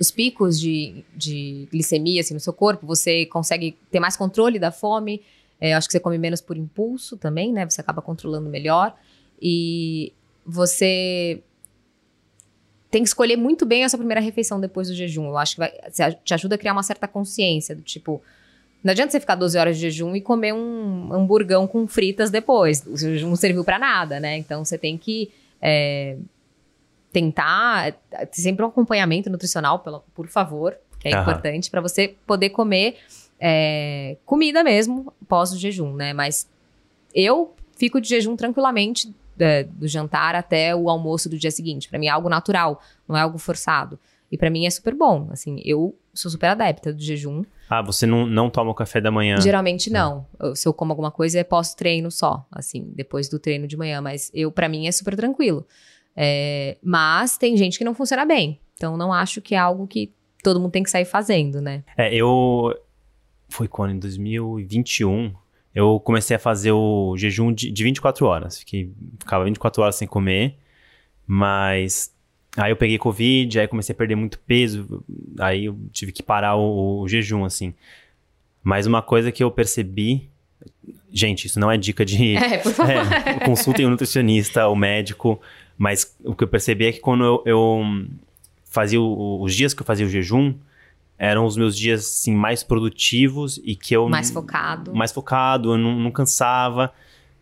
os 0.00 0.10
picos 0.10 0.58
de, 0.58 1.04
de 1.14 1.68
glicemia 1.70 2.22
assim, 2.22 2.32
no 2.32 2.40
seu 2.40 2.54
corpo, 2.54 2.86
você 2.86 3.26
consegue 3.26 3.76
ter 3.90 4.00
mais 4.00 4.16
controle 4.16 4.58
da 4.58 4.72
fome. 4.72 5.22
É, 5.60 5.74
acho 5.74 5.88
que 5.88 5.92
você 5.92 6.00
come 6.00 6.16
menos 6.16 6.40
por 6.40 6.56
impulso 6.56 7.18
também, 7.18 7.52
né? 7.52 7.68
Você 7.68 7.80
acaba 7.80 8.00
controlando 8.00 8.48
melhor. 8.48 8.94
E 9.42 10.12
você 10.46 11.42
tem 12.90 13.02
que 13.02 13.08
escolher 13.08 13.36
muito 13.36 13.66
bem 13.66 13.84
essa 13.84 13.98
primeira 13.98 14.20
refeição 14.20 14.60
depois 14.60 14.88
do 14.88 14.94
jejum. 14.94 15.26
Eu 15.26 15.36
acho 15.36 15.54
que 15.54 15.60
vai, 15.60 15.72
te 16.24 16.34
ajuda 16.34 16.54
a 16.54 16.58
criar 16.58 16.72
uma 16.72 16.82
certa 16.82 17.06
consciência 17.06 17.74
do 17.74 17.82
tipo. 17.82 18.22
Não 18.82 18.92
adianta 18.92 19.12
você 19.12 19.20
ficar 19.20 19.34
12 19.34 19.58
horas 19.58 19.76
de 19.76 19.82
jejum 19.82 20.14
e 20.16 20.20
comer 20.20 20.54
um 20.54 21.12
hamburgão 21.12 21.66
com 21.66 21.86
fritas 21.86 22.30
depois. 22.30 22.84
O 22.86 22.96
jejum 22.96 23.28
não 23.28 23.36
serviu 23.36 23.64
para 23.64 23.78
nada, 23.78 24.18
né? 24.18 24.38
Então 24.38 24.64
você 24.64 24.78
tem 24.78 24.96
que 24.96 25.30
é, 25.60 26.16
tentar 27.12 27.92
ter 28.10 28.40
sempre 28.40 28.64
um 28.64 28.68
acompanhamento 28.68 29.28
nutricional, 29.28 29.80
pelo, 29.80 30.02
por 30.14 30.28
favor, 30.28 30.76
que 30.98 31.08
é 31.08 31.10
importante, 31.10 31.70
para 31.70 31.80
você 31.80 32.14
poder 32.26 32.50
comer 32.50 32.96
é, 33.38 34.16
comida 34.24 34.64
mesmo 34.64 35.12
pós 35.28 35.52
o 35.52 35.58
jejum, 35.58 35.92
né? 35.94 36.12
Mas 36.12 36.48
eu 37.14 37.54
fico 37.76 38.00
de 38.00 38.08
jejum 38.08 38.34
tranquilamente 38.36 39.12
é, 39.38 39.64
do 39.64 39.86
jantar 39.86 40.34
até 40.34 40.74
o 40.74 40.88
almoço 40.88 41.28
do 41.28 41.38
dia 41.38 41.50
seguinte. 41.50 41.88
Para 41.88 41.98
mim 41.98 42.06
é 42.06 42.10
algo 42.10 42.28
natural, 42.28 42.80
não 43.06 43.16
é 43.16 43.20
algo 43.20 43.38
forçado. 43.38 43.98
E 44.30 44.36
para 44.36 44.50
mim 44.50 44.66
é 44.66 44.70
super 44.70 44.94
bom. 44.94 45.28
Assim, 45.30 45.60
eu 45.64 45.96
sou 46.12 46.30
super 46.30 46.48
adepta 46.48 46.92
do 46.92 47.00
jejum. 47.00 47.42
Ah, 47.70 47.82
você 47.82 48.06
não, 48.06 48.26
não 48.26 48.50
toma 48.50 48.70
o 48.70 48.74
café 48.74 49.00
da 49.00 49.10
manhã? 49.10 49.40
Geralmente 49.40 49.90
não. 49.90 50.26
Eu, 50.38 50.54
se 50.54 50.66
eu 50.66 50.72
como 50.72 50.92
alguma 50.92 51.10
coisa 51.10 51.38
é 51.38 51.44
pós-treino 51.44 52.10
só, 52.10 52.46
assim, 52.52 52.90
depois 52.94 53.28
do 53.28 53.38
treino 53.38 53.66
de 53.66 53.76
manhã. 53.76 54.00
Mas 54.00 54.30
eu, 54.34 54.50
para 54.50 54.68
mim, 54.68 54.86
é 54.86 54.92
super 54.92 55.16
tranquilo. 55.16 55.66
É, 56.14 56.76
mas 56.82 57.38
tem 57.38 57.56
gente 57.56 57.78
que 57.78 57.84
não 57.84 57.94
funciona 57.94 58.24
bem. 58.24 58.60
Então 58.74 58.96
não 58.96 59.12
acho 59.12 59.40
que 59.40 59.54
é 59.54 59.58
algo 59.58 59.86
que 59.86 60.12
todo 60.42 60.60
mundo 60.60 60.72
tem 60.72 60.82
que 60.82 60.90
sair 60.90 61.04
fazendo, 61.04 61.60
né? 61.60 61.84
É, 61.96 62.14
eu. 62.14 62.74
Foi 63.48 63.66
quando? 63.66 63.92
Em 63.92 63.98
2021 63.98 65.32
eu 65.78 66.00
comecei 66.00 66.34
a 66.34 66.40
fazer 66.40 66.72
o 66.72 67.16
jejum 67.16 67.52
de, 67.52 67.70
de 67.70 67.84
24 67.84 68.26
horas. 68.26 68.58
Fiquei, 68.58 68.90
ficava 69.20 69.44
24 69.44 69.80
horas 69.80 69.94
sem 69.94 70.08
comer, 70.08 70.56
mas 71.24 72.12
aí 72.56 72.72
eu 72.72 72.76
peguei 72.76 72.98
Covid, 72.98 73.60
aí 73.60 73.68
comecei 73.68 73.92
a 73.92 73.96
perder 73.96 74.16
muito 74.16 74.40
peso, 74.40 75.04
aí 75.38 75.66
eu 75.66 75.78
tive 75.92 76.10
que 76.10 76.20
parar 76.20 76.56
o, 76.56 77.02
o 77.02 77.08
jejum, 77.08 77.44
assim. 77.44 77.72
Mas 78.60 78.88
uma 78.88 79.00
coisa 79.00 79.30
que 79.30 79.42
eu 79.42 79.52
percebi. 79.52 80.28
Gente, 81.12 81.46
isso 81.46 81.60
não 81.60 81.70
é 81.70 81.78
dica 81.78 82.04
de. 82.04 82.34
É, 82.42 82.58
por 82.58 82.72
favor. 82.72 82.92
É, 83.24 83.44
consultem 83.46 83.84
o 83.84 83.88
um 83.88 83.92
nutricionista, 83.92 84.66
o 84.66 84.74
médico. 84.74 85.40
Mas 85.76 86.16
o 86.24 86.34
que 86.34 86.42
eu 86.42 86.48
percebi 86.48 86.86
é 86.86 86.92
que 86.92 86.98
quando 86.98 87.24
eu, 87.24 87.42
eu 87.46 87.82
fazia 88.64 89.00
o, 89.00 89.40
os 89.40 89.54
dias 89.54 89.72
que 89.72 89.80
eu 89.82 89.86
fazia 89.86 90.04
o 90.04 90.10
jejum, 90.10 90.54
eram 91.18 91.44
os 91.44 91.56
meus 91.56 91.76
dias 91.76 92.00
assim, 92.00 92.34
mais 92.34 92.62
produtivos 92.62 93.60
e 93.64 93.74
que 93.74 93.94
eu. 93.94 94.08
Mais 94.08 94.30
focado. 94.30 94.94
Mais 94.94 95.10
focado, 95.10 95.72
eu 95.72 95.78
não, 95.78 95.98
não 95.98 96.10
cansava. 96.10 96.92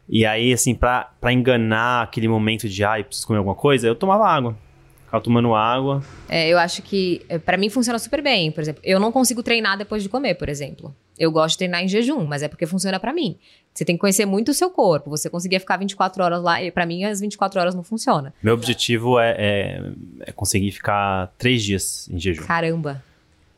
E 0.08 0.24
aí, 0.24 0.52
assim, 0.52 0.74
pra, 0.74 1.12
pra 1.20 1.32
enganar 1.32 2.04
aquele 2.04 2.28
momento 2.28 2.68
de, 2.68 2.84
ai, 2.84 3.00
ah, 3.00 3.04
preciso 3.04 3.26
comer 3.26 3.38
alguma 3.38 3.56
coisa, 3.56 3.86
eu 3.86 3.94
tomava 3.94 4.26
água. 4.26 4.56
Ficava 5.04 5.22
tomando 5.22 5.54
água. 5.54 6.02
É, 6.28 6.48
eu 6.48 6.58
acho 6.58 6.82
que 6.82 7.24
é, 7.28 7.38
para 7.38 7.56
mim 7.56 7.68
funciona 7.68 7.98
super 7.98 8.22
bem. 8.22 8.50
Por 8.50 8.60
exemplo, 8.60 8.80
eu 8.84 8.98
não 8.98 9.12
consigo 9.12 9.42
treinar 9.42 9.76
depois 9.76 10.02
de 10.02 10.08
comer, 10.08 10.34
por 10.34 10.48
exemplo. 10.48 10.94
Eu 11.18 11.30
gosto 11.30 11.54
de 11.54 11.58
treinar 11.58 11.82
em 11.82 11.88
jejum, 11.88 12.24
mas 12.24 12.42
é 12.42 12.48
porque 12.48 12.66
funciona 12.66 12.98
para 12.98 13.12
mim. 13.12 13.38
Você 13.72 13.84
tem 13.84 13.96
que 13.96 14.00
conhecer 14.00 14.26
muito 14.26 14.50
o 14.50 14.54
seu 14.54 14.70
corpo. 14.70 15.10
Você 15.10 15.30
conseguia 15.30 15.60
ficar 15.60 15.76
24 15.76 16.22
horas 16.22 16.42
lá, 16.42 16.62
e 16.62 16.70
para 16.70 16.86
mim 16.86 17.04
as 17.04 17.20
24 17.20 17.60
horas 17.60 17.74
não 17.74 17.82
funciona. 17.82 18.34
Meu 18.42 18.54
objetivo 18.54 19.18
é, 19.18 19.34
é, 19.38 19.82
é 20.20 20.32
conseguir 20.32 20.72
ficar 20.72 21.32
três 21.38 21.62
dias 21.62 22.08
em 22.10 22.18
jejum. 22.18 22.44
Caramba. 22.44 23.02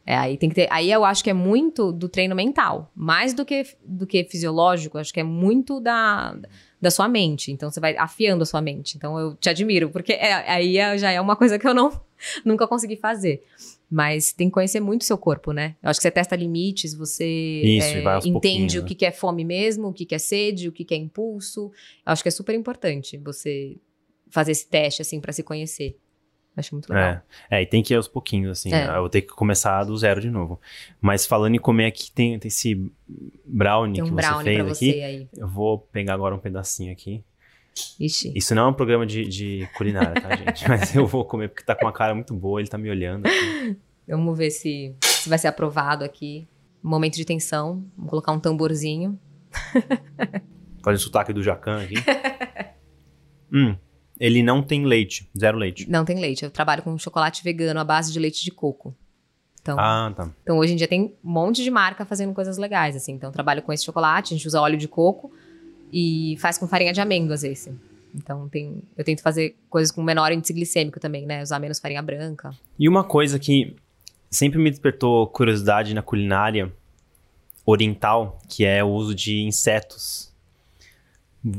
É, 0.09 0.17
aí 0.17 0.39
tem 0.39 0.49
que 0.49 0.55
ter. 0.55 0.69
Aí 0.71 0.91
eu 0.91 1.05
acho 1.05 1.23
que 1.23 1.29
é 1.29 1.35
muito 1.35 1.93
do 1.93 2.09
treino 2.09 2.35
mental, 2.35 2.91
mais 2.97 3.35
do 3.35 3.45
que, 3.45 3.67
do 3.85 4.07
que 4.07 4.25
fisiológico. 4.25 4.97
Acho 4.97 5.13
que 5.13 5.21
é 5.21 5.23
muito 5.23 5.79
da, 5.81 6.35
da 6.81 6.91
sua 6.91 7.07
mente. 7.07 7.53
Então 7.53 7.71
você 7.71 7.79
vai 7.79 7.95
afiando 7.95 8.43
a 8.43 8.47
sua 8.47 8.63
mente. 8.63 8.97
Então 8.97 9.19
eu 9.19 9.35
te 9.35 9.51
admiro, 9.51 9.91
porque 9.91 10.15
é, 10.15 10.33
aí 10.51 10.79
é, 10.79 10.97
já 10.97 11.11
é 11.11 11.21
uma 11.21 11.37
coisa 11.37 11.59
que 11.59 11.69
eu 11.69 11.75
não 11.75 11.93
nunca 12.43 12.67
consegui 12.67 12.97
fazer. 12.97 13.43
Mas 13.91 14.33
tem 14.33 14.49
que 14.49 14.55
conhecer 14.55 14.81
muito 14.81 15.03
o 15.03 15.05
seu 15.05 15.19
corpo, 15.19 15.53
né? 15.53 15.77
Eu 15.83 15.91
acho 15.91 16.01
que 16.01 16.05
você 16.05 16.11
testa 16.11 16.35
limites, 16.35 16.95
você 16.95 17.27
Isso, 17.63 17.99
é, 17.99 18.19
entende 18.25 18.79
o 18.79 18.87
que, 18.87 18.95
que 18.95 19.05
é 19.05 19.11
fome 19.11 19.45
mesmo, 19.45 19.89
o 19.89 19.93
que, 19.93 20.07
que 20.07 20.15
é 20.15 20.19
sede, 20.19 20.71
o 20.71 20.73
que, 20.73 20.87
que 20.87 20.95
é 20.95 20.97
impulso. 20.97 21.71
Eu 22.07 22.13
acho 22.13 22.23
que 22.23 22.31
é 22.31 22.33
super 22.33 22.55
importante 22.55 23.19
você 23.19 23.77
fazer 24.31 24.53
esse 24.53 24.67
teste, 24.67 25.03
assim, 25.03 25.21
para 25.21 25.35
se 25.35 25.43
conhecer. 25.43 25.99
Acho 26.59 26.75
muito 26.75 26.93
legal. 26.93 27.23
É, 27.51 27.59
é, 27.59 27.63
e 27.63 27.67
tem 27.67 27.83
que 27.83 27.95
ir 27.95 27.97
aos 27.97 28.09
pouquinhos, 28.09 28.59
assim. 28.59 28.73
É. 28.73 28.89
Eu 28.89 29.01
vou 29.01 29.09
ter 29.09 29.23
que 29.23 29.29
começar 29.29 29.85
do 29.85 29.97
zero 29.97 30.21
de 30.21 30.31
novo. 30.31 30.61
Mas 31.01 31.25
falando 31.25 31.55
em 31.55 31.59
comer 31.59 31.87
aqui, 31.87 32.11
tem, 32.11 32.39
tem 32.39 32.49
esse 32.49 32.91
brownie 33.45 33.95
tem 33.95 34.03
um 34.03 34.07
que 34.09 34.13
brownie 34.13 34.45
você 34.45 34.45
fez 34.45 34.73
aqui. 34.73 34.93
Você 34.93 35.03
aí. 35.03 35.29
Eu 35.37 35.49
vou 35.49 35.79
pegar 35.79 36.15
agora 36.15 36.35
um 36.35 36.39
pedacinho 36.39 36.93
aqui. 36.93 37.25
Ixi. 38.01 38.33
Isso 38.35 38.57
não 38.57 38.65
é 38.65 38.69
um 38.71 38.73
programa 38.73 39.07
de, 39.07 39.25
de 39.25 39.69
culinária, 39.77 40.21
tá, 40.21 40.35
gente? 40.35 40.67
Mas 40.69 40.95
eu 40.97 41.07
vou 41.07 41.25
comer 41.25 41.49
porque 41.49 41.65
tá 41.65 41.77
com 41.77 41.85
uma 41.85 41.93
cara 41.93 42.13
muito 42.13 42.35
boa, 42.35 42.61
ele 42.61 42.69
tá 42.69 42.77
me 42.77 42.91
olhando. 42.91 43.29
Vamos 44.09 44.37
ver 44.37 44.51
se, 44.51 44.97
se 45.01 45.29
vai 45.29 45.39
ser 45.39 45.47
aprovado 45.47 46.05
aqui. 46.05 46.49
Momento 46.83 47.15
de 47.15 47.25
tensão. 47.25 47.85
Vou 47.97 48.09
colocar 48.09 48.33
um 48.33 48.41
tamborzinho. 48.41 49.19
Fazer 50.83 50.97
o 50.97 50.99
sotaque 50.99 51.33
do 51.33 51.43
Jacan 51.43 51.83
aqui. 51.83 51.95
hum. 53.53 53.77
Ele 54.21 54.43
não 54.43 54.63
tem 54.63 54.85
leite, 54.85 55.29
zero 55.39 55.57
leite. 55.57 55.89
Não 55.89 56.05
tem 56.05 56.19
leite. 56.19 56.45
Eu 56.45 56.51
trabalho 56.51 56.83
com 56.83 56.97
chocolate 56.99 57.43
vegano 57.45 57.79
à 57.79 57.85
base 57.85 58.13
de 58.13 58.19
leite 58.19 58.45
de 58.45 58.51
coco. 58.51 58.95
Então, 59.61 59.79
ah, 59.79 60.13
tá. 60.15 60.31
Então 60.43 60.59
hoje 60.59 60.73
em 60.73 60.77
dia 60.77 60.89
tem 60.89 61.17
um 61.23 61.31
monte 61.31 61.63
de 61.63 61.71
marca 61.71 62.05
fazendo 62.05 62.33
coisas 62.33 62.59
legais, 62.59 62.97
assim. 62.97 63.13
Então 63.13 63.31
trabalho 63.31 63.63
com 63.63 63.73
esse 63.73 63.85
chocolate, 63.85 64.35
a 64.35 64.37
gente 64.37 64.47
usa 64.47 64.61
óleo 64.61 64.79
de 64.79 64.89
coco 64.89 65.31
e 65.93 66.37
faz 66.39 66.59
com 66.59 66.67
farinha 66.67 66.93
de 66.93 67.01
amêndoas 67.01 67.45
esse. 67.45 67.73
Então 68.15 68.49
tem, 68.49 68.83
eu 68.97 69.05
tento 69.05 69.23
fazer 69.23 69.57
coisas 69.69 69.93
com 69.93 70.03
menor 70.03 70.33
índice 70.33 70.53
glicêmico 70.53 70.99
também, 70.99 71.27
né? 71.27 71.43
Usar 71.43 71.59
menos 71.59 71.79
farinha 71.79 72.03
branca. 72.03 72.51
E 72.79 72.89
uma 72.89 73.05
coisa 73.05 73.39
que 73.39 73.77
sempre 74.31 74.59
me 74.59 74.71
despertou 74.71 75.27
curiosidade 75.29 75.95
na 75.95 76.03
culinária 76.03 76.73
oriental, 77.65 78.39
que 78.49 78.65
é 78.65 78.83
o 78.83 78.89
uso 78.89 79.15
de 79.15 79.43
insetos 79.43 80.28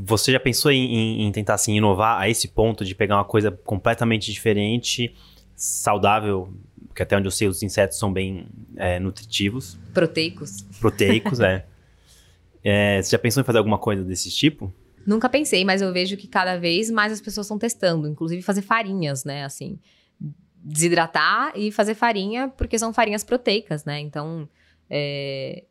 você 0.04 0.32
já 0.32 0.40
pensou 0.40 0.70
em, 0.70 1.22
em, 1.22 1.32
tentar 1.32 1.54
assim, 1.54 1.76
inovar 1.76 2.20
a 2.20 2.28
esse 2.28 2.48
ponto 2.48 2.84
de 2.84 2.94
pegar 2.94 3.16
uma 3.16 3.24
coisa 3.24 3.50
completamente 3.50 4.32
diferente, 4.32 5.14
saudável, 5.56 6.52
porque 6.88 7.02
até 7.02 7.16
onde 7.16 7.26
eu 7.26 7.32
sei 7.32 7.48
os 7.48 7.62
insetos 7.62 7.98
são 7.98 8.12
bem 8.12 8.46
é, 8.76 8.98
nutritivos. 9.00 9.78
Proteicos. 9.92 10.62
Proteicos, 10.80 11.40
é. 11.40 11.66
é. 12.62 13.02
Você 13.02 13.10
já 13.10 13.18
pensou 13.18 13.40
em 13.40 13.44
fazer 13.44 13.58
alguma 13.58 13.78
coisa 13.78 14.04
desse 14.04 14.30
tipo? 14.30 14.72
Nunca 15.06 15.28
pensei, 15.28 15.64
mas 15.64 15.82
eu 15.82 15.92
vejo 15.92 16.16
que 16.16 16.28
cada 16.28 16.56
vez 16.58 16.90
mais 16.90 17.12
as 17.12 17.20
pessoas 17.20 17.46
estão 17.46 17.58
testando, 17.58 18.06
inclusive 18.06 18.42
fazer 18.42 18.62
farinhas, 18.62 19.24
né? 19.24 19.44
Assim, 19.44 19.78
desidratar 20.62 21.52
e 21.56 21.72
fazer 21.72 21.94
farinha, 21.94 22.48
porque 22.48 22.78
são 22.78 22.92
farinhas 22.92 23.24
proteicas, 23.24 23.84
né? 23.84 23.98
Então, 23.98 24.48
é, 24.88 25.64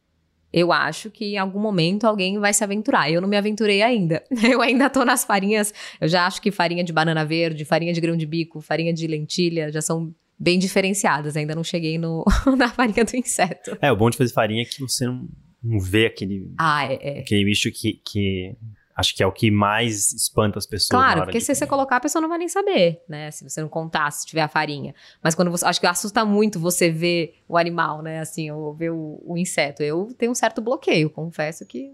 eu 0.52 0.72
acho 0.72 1.12
que 1.12 1.34
em 1.34 1.38
algum 1.38 1.60
momento 1.60 2.06
alguém 2.06 2.40
vai 2.40 2.54
se 2.54 2.64
aventurar. 2.64 3.12
Eu 3.12 3.22
não 3.22 3.28
me 3.28 3.38
aventurei 3.38 3.82
ainda. 3.82 4.24
Eu 4.44 4.62
ainda 4.62 4.90
tô 4.90 5.06
nas 5.06 5.24
farinhas. 5.24 5.74
Eu 6.02 6.08
já 6.08 6.26
acho 6.26 6.42
que 6.42 6.52
farinha 6.52 6.84
de 6.84 6.92
banana 6.92 7.24
verde, 7.24 7.66
farinha 7.66 7.94
de 7.94 8.02
grão 8.02 8.18
de 8.18 8.26
bico, 8.26 8.60
farinha 8.60 8.94
de 8.94 9.06
lentilha 9.06 9.72
já 9.72 9.82
são 9.82 10.14
bem 10.40 10.58
diferenciadas. 10.58 11.38
Ainda 11.38 11.54
não 11.54 11.64
cheguei 11.64 11.98
no, 11.98 12.26
na 12.58 12.70
farinha 12.70 13.06
do 13.06 13.16
inseto. 13.16 13.78
É, 13.82 13.92
o 13.92 13.96
bom 13.96 14.10
de 14.10 14.18
fazer 14.18 14.34
farinha 14.34 14.64
é 14.64 14.66
que 14.66 14.80
você 14.80 15.06
não, 15.06 15.28
não 15.64 15.80
vê 15.80 16.08
aquele, 16.08 16.52
ah, 16.58 16.86
é, 16.86 17.18
é. 17.18 17.20
aquele 17.20 17.46
bicho 17.46 17.72
que, 17.72 18.02
que 18.04 18.56
Acho 19.00 19.16
que 19.16 19.24
é 19.24 19.26
o 19.26 19.32
que 19.32 19.50
mais 19.50 20.12
espanta 20.12 20.60
as 20.60 20.66
pessoas. 20.66 20.90
Claro, 20.90 21.24
porque 21.24 21.40
se 21.40 21.48
comer. 21.48 21.56
você 21.56 21.68
colocar, 21.68 21.96
a 21.96 22.00
pessoa 22.02 22.22
não 22.22 22.28
vai 22.28 22.38
nem 22.38 22.50
saber, 22.50 23.02
né? 23.08 23.32
Se 23.32 23.50
você 23.50 23.62
não 23.62 23.70
contar, 23.70 24.12
se 24.12 24.26
tiver 24.26 24.42
a 24.42 24.50
farinha. 24.50 24.94
Mas 25.24 25.34
quando 25.34 25.50
você. 25.50 25.66
Acho 25.66 25.80
que 25.80 25.88
assusta 25.88 26.26
muito 26.26 26.60
você 26.60 26.92
ver 26.92 27.36
o 27.48 27.58
animal, 27.58 28.02
né? 28.02 28.20
Assim, 28.20 28.52
ou 28.52 28.74
ver 28.74 28.92
o, 28.92 29.22
o 29.26 29.38
inseto. 29.38 29.82
Eu 29.82 30.14
tenho 30.18 30.34
um 30.34 30.36
certo 30.36 30.62
bloqueio, 30.62 31.10
confesso 31.10 31.66
que. 31.66 31.94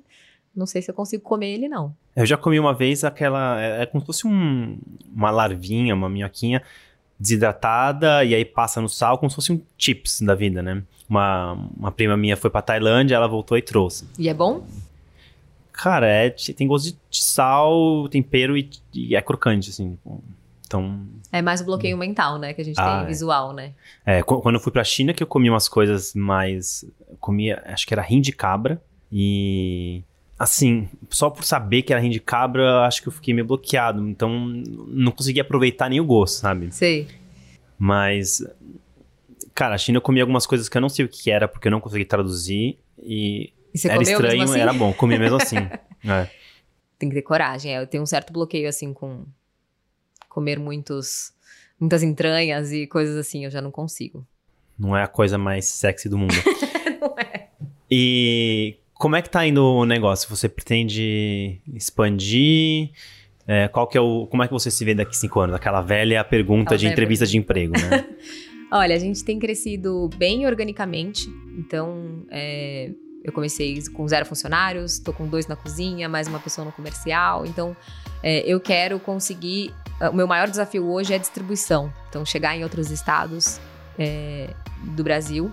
Não 0.56 0.66
sei 0.66 0.82
se 0.82 0.90
eu 0.90 0.96
consigo 0.96 1.22
comer 1.22 1.54
ele, 1.54 1.70
não. 1.70 1.96
Eu 2.16 2.26
já 2.26 2.38
comi 2.38 2.60
uma 2.60 2.74
vez 2.74 3.04
aquela. 3.04 3.62
É, 3.62 3.84
é 3.84 3.86
como 3.86 4.02
se 4.02 4.08
fosse 4.08 4.26
um, 4.26 4.80
uma 5.16 5.30
larvinha, 5.30 5.94
uma 5.94 6.10
minhoquinha 6.10 6.64
desidratada 7.20 8.26
e 8.26 8.34
aí 8.34 8.44
passa 8.44 8.82
no 8.82 8.90
sal 8.90 9.20
como 9.20 9.30
se 9.30 9.36
fosse 9.36 9.54
um 9.54 9.62
chips 9.78 10.22
da 10.22 10.34
vida, 10.34 10.64
né? 10.64 10.82
Uma, 11.08 11.54
uma 11.78 11.92
prima 11.92 12.18
minha 12.18 12.36
foi 12.36 12.50
pra 12.50 12.64
Tailândia, 12.64 13.16
ela 13.16 13.28
voltou 13.28 13.56
e 13.56 13.62
trouxe. 13.62 14.10
E 14.18 14.28
é 14.28 14.34
bom? 14.34 14.66
Cara, 15.76 16.08
é, 16.08 16.30
tem 16.30 16.68
gosto 16.68 16.98
de 17.10 17.24
sal, 17.24 18.08
tempero 18.10 18.58
e, 18.58 18.70
e 18.94 19.16
é 19.16 19.22
crocante, 19.22 19.70
assim. 19.70 19.98
Então. 20.66 21.06
É 21.32 21.42
mais 21.42 21.60
o 21.60 21.66
bloqueio 21.66 21.98
mental, 21.98 22.38
né? 22.40 22.54
Que 22.54 22.62
a 22.62 22.66
gente 22.66 22.80
ah, 22.80 22.98
tem 22.98 23.04
é. 23.04 23.08
visual, 23.08 23.52
né? 23.54 23.74
É, 24.06 24.24
quando 24.24 24.56
eu 24.56 24.62
fui 24.62 24.72
pra 24.72 24.84
China, 24.86 25.14
que 25.14 25.22
eu 25.22 25.28
comi 25.28 25.50
umas 25.50 25.68
coisas 25.68 26.14
mais. 26.16 26.86
Eu 27.10 27.18
comia, 27.20 27.62
acho 27.66 27.86
que 27.86 27.94
era 27.94 28.02
rim 28.02 28.22
de 28.22 28.32
cabra. 28.32 28.82
E. 29.12 30.02
Assim, 30.40 30.90
só 31.10 31.30
por 31.30 31.44
saber 31.44 31.82
que 31.82 31.94
era 31.94 32.02
rim 32.02 32.10
de 32.10 32.20
cabra, 32.20 32.86
acho 32.86 33.02
que 33.02 33.10
eu 33.10 33.12
fiquei 33.12 33.34
meio 33.34 33.46
bloqueado. 33.46 34.08
Então, 34.08 34.40
não 34.88 35.12
consegui 35.12 35.42
aproveitar 35.42 35.90
nem 35.90 36.00
o 36.00 36.06
gosto, 36.06 36.36
sabe? 36.36 36.74
Sei. 36.74 37.08
Mas. 37.78 38.42
Cara, 39.54 39.76
a 39.76 39.78
China 39.78 39.98
eu 39.98 40.02
comi 40.02 40.22
algumas 40.22 40.46
coisas 40.46 40.70
que 40.70 40.78
eu 40.78 40.82
não 40.82 40.90
sei 40.90 41.04
o 41.04 41.10
que 41.10 41.30
era, 41.30 41.50
porque 41.50 41.68
eu 41.68 41.72
não 41.72 41.82
consegui 41.82 42.06
traduzir. 42.06 42.78
E 42.98 43.52
e 43.76 43.78
você 43.78 43.90
era 43.90 43.98
comeu 43.98 44.12
estranho, 44.14 44.44
assim? 44.44 44.60
era 44.60 44.72
bom, 44.72 44.94
comi 44.94 45.20
mesmo 45.20 45.36
assim. 45.36 45.58
é. 46.08 46.30
Tem 46.98 47.10
que 47.10 47.16
ter 47.16 47.24
coragem. 47.24 47.76
É, 47.76 47.82
eu 47.82 47.86
tenho 47.86 48.04
um 48.04 48.06
certo 48.06 48.32
bloqueio, 48.32 48.70
assim, 48.70 48.94
com 48.94 49.26
comer 50.30 50.58
muitos 50.58 51.34
muitas 51.78 52.02
entranhas 52.02 52.72
e 52.72 52.88
coisas 52.88 53.18
assim, 53.18 53.44
eu 53.44 53.52
já 53.52 53.62
não 53.62 53.70
consigo. 53.70 54.26
Não 54.80 54.96
é 54.96 55.04
a 55.04 55.08
coisa 55.08 55.38
mais 55.38 55.66
sexy 55.66 56.08
do 56.08 56.18
mundo. 56.18 56.34
não 57.02 57.20
é. 57.20 57.50
E 57.92 58.78
como 58.94 59.18
é 59.18 59.22
que 59.22 59.30
tá 59.30 59.46
indo 59.46 59.62
o 59.62 59.86
negócio? 59.86 60.30
Você 60.30 60.48
pretende 60.48 61.60
expandir? 61.74 62.92
É, 63.46 63.68
qual 63.68 63.88
que 63.88 63.98
é 63.98 64.02
o, 64.02 64.26
como 64.26 64.42
é 64.42 64.48
que 64.48 64.54
você 64.54 64.72
se 64.72 64.86
vê 64.86 64.96
daqui 64.96 65.18
cinco 65.18 65.42
anos? 65.42 65.54
Aquela 65.54 65.82
velha 65.82 66.24
pergunta 66.24 66.78
de 66.78 66.88
entrevista 66.88 67.26
de 67.26 67.38
emprego, 67.38 67.74
né? 67.74 68.08
Olha, 68.72 68.96
a 68.96 69.00
gente 69.00 69.24
tem 69.24 69.38
crescido 69.38 70.10
bem 70.18 70.48
organicamente, 70.48 71.28
então 71.58 72.26
é, 72.32 72.92
eu 73.26 73.34
comecei 73.34 73.82
com 73.90 74.08
zero 74.08 74.24
funcionários, 74.24 74.94
estou 74.94 75.12
com 75.12 75.26
dois 75.26 75.48
na 75.48 75.56
cozinha, 75.56 76.08
mais 76.08 76.28
uma 76.28 76.40
pessoa 76.40 76.64
no 76.64 76.72
comercial, 76.72 77.44
então 77.44 77.76
é, 78.22 78.42
eu 78.42 78.60
quero 78.60 79.00
conseguir. 79.00 79.74
O 80.12 80.16
meu 80.16 80.28
maior 80.28 80.48
desafio 80.48 80.88
hoje 80.88 81.12
é 81.12 81.16
a 81.16 81.20
distribuição, 81.20 81.92
então 82.08 82.24
chegar 82.24 82.56
em 82.56 82.64
outros 82.64 82.92
estados 82.92 83.60
é, 83.98 84.54
do 84.84 85.04
Brasil, 85.04 85.52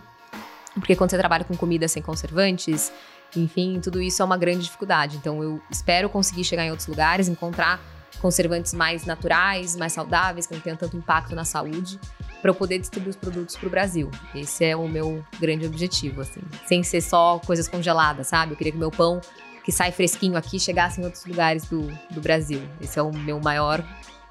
porque 0.74 0.94
quando 0.94 1.10
você 1.10 1.18
trabalha 1.18 1.44
com 1.44 1.56
comida 1.56 1.88
sem 1.88 2.02
conservantes, 2.02 2.92
enfim, 3.34 3.80
tudo 3.80 4.02
isso 4.02 4.20
é 4.20 4.24
uma 4.24 4.36
grande 4.36 4.64
dificuldade. 4.64 5.16
Então 5.16 5.42
eu 5.42 5.60
espero 5.70 6.10
conseguir 6.10 6.44
chegar 6.44 6.66
em 6.66 6.70
outros 6.70 6.88
lugares, 6.88 7.26
encontrar 7.26 7.80
conservantes 8.20 8.74
mais 8.74 9.06
naturais, 9.06 9.74
mais 9.76 9.94
saudáveis, 9.94 10.46
que 10.46 10.52
não 10.52 10.60
tenham 10.60 10.76
tanto 10.76 10.94
impacto 10.94 11.34
na 11.34 11.46
saúde, 11.46 11.98
para 12.42 12.50
eu 12.50 12.54
poder 12.54 12.78
distribuir 12.78 13.10
os 13.10 13.16
produtos 13.16 13.56
para 13.56 13.68
o 13.68 13.70
Brasil. 13.70 14.10
Esse 14.34 14.64
é 14.64 14.76
o 14.76 14.88
meu 14.88 15.24
grande 15.40 15.64
objetivo, 15.64 16.20
assim. 16.20 16.40
Sem 16.66 16.82
ser 16.82 17.00
só 17.00 17.38
coisas 17.38 17.68
congeladas, 17.68 18.26
sabe? 18.26 18.52
Eu 18.52 18.56
queria 18.56 18.72
que 18.72 18.78
meu 18.78 18.90
pão, 18.90 19.20
que 19.64 19.70
sai 19.70 19.92
fresquinho 19.92 20.36
aqui, 20.36 20.58
chegasse 20.58 21.00
em 21.00 21.04
outros 21.04 21.24
lugares 21.24 21.64
do, 21.66 21.86
do 22.10 22.20
Brasil. 22.20 22.60
Esse 22.80 22.98
é 22.98 23.02
o 23.02 23.12
meu 23.12 23.40
maior 23.40 23.82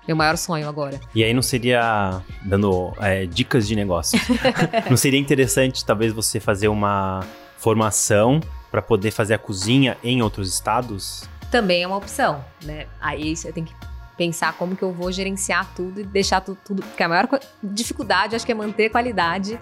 meu 0.08 0.16
maior 0.16 0.36
sonho 0.36 0.68
agora. 0.68 1.00
E 1.14 1.24
aí 1.24 1.32
não 1.32 1.44
seria, 1.44 2.22
dando 2.44 2.92
é, 3.00 3.28
dicas 3.28 3.68
de 3.68 3.76
negócio, 3.76 4.20
não 4.90 4.98
seria 4.98 5.20
interessante 5.20 5.86
talvez 5.86 6.12
você 6.12 6.40
fazer 6.40 6.68
uma 6.70 7.22
formação 7.56 8.42
para 8.72 8.82
poder 8.82 9.12
fazer 9.12 9.36
a 9.36 9.38
cozinha 9.38 9.96
em 10.04 10.24
outros 10.24 10.52
estados? 10.52 11.30
Também 11.52 11.84
é 11.84 11.88
uma 11.88 11.98
opção, 11.98 12.44
né? 12.64 12.88
Aí 13.00 13.36
você 13.36 13.52
tem 13.52 13.64
que 13.64 13.74
pensar 14.18 14.54
como 14.54 14.76
que 14.76 14.84
eu 14.84 14.92
vou 14.92 15.12
gerenciar 15.12 15.74
tudo 15.76 16.02
e 16.02 16.04
deixar 16.04 16.42
tudo, 16.42 16.58
tudo 16.64 16.82
porque 16.82 17.02
a 17.02 17.10
maior 17.10 17.28
dificuldade 17.64 18.36
acho 18.36 18.46
que 18.46 18.52
é 18.52 18.56
manter 18.56 18.90
qualidade 18.90 19.60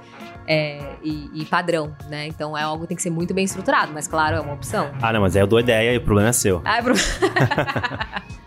é, 0.47 0.95
e, 1.03 1.29
e, 1.33 1.45
padrão, 1.45 1.95
né? 2.09 2.27
Então 2.27 2.57
é 2.57 2.63
algo 2.63 2.83
que 2.83 2.89
tem 2.89 2.97
que 2.97 3.03
ser 3.03 3.11
muito 3.11 3.33
bem 3.33 3.45
estruturado, 3.45 3.91
mas 3.93 4.07
claro, 4.07 4.37
é 4.37 4.39
uma 4.39 4.53
opção. 4.53 4.91
Ah, 5.01 5.13
não, 5.13 5.21
mas 5.21 5.35
aí 5.35 5.43
eu 5.43 5.47
dou 5.47 5.59
ideia 5.59 5.93
e 5.93 5.97
o 5.97 6.01
problema 6.01 6.29
é 6.29 6.33
seu. 6.33 6.61
Ah, 6.65 6.77
é 6.77 6.81
pro... 6.81 6.95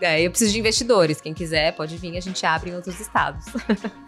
é, 0.00 0.22
eu 0.22 0.30
preciso 0.30 0.52
de 0.52 0.58
investidores. 0.58 1.20
Quem 1.20 1.34
quiser 1.34 1.72
pode 1.72 1.96
vir, 1.96 2.16
a 2.16 2.20
gente 2.20 2.44
abre 2.46 2.70
em 2.70 2.74
outros 2.74 2.98
estados. 3.00 3.46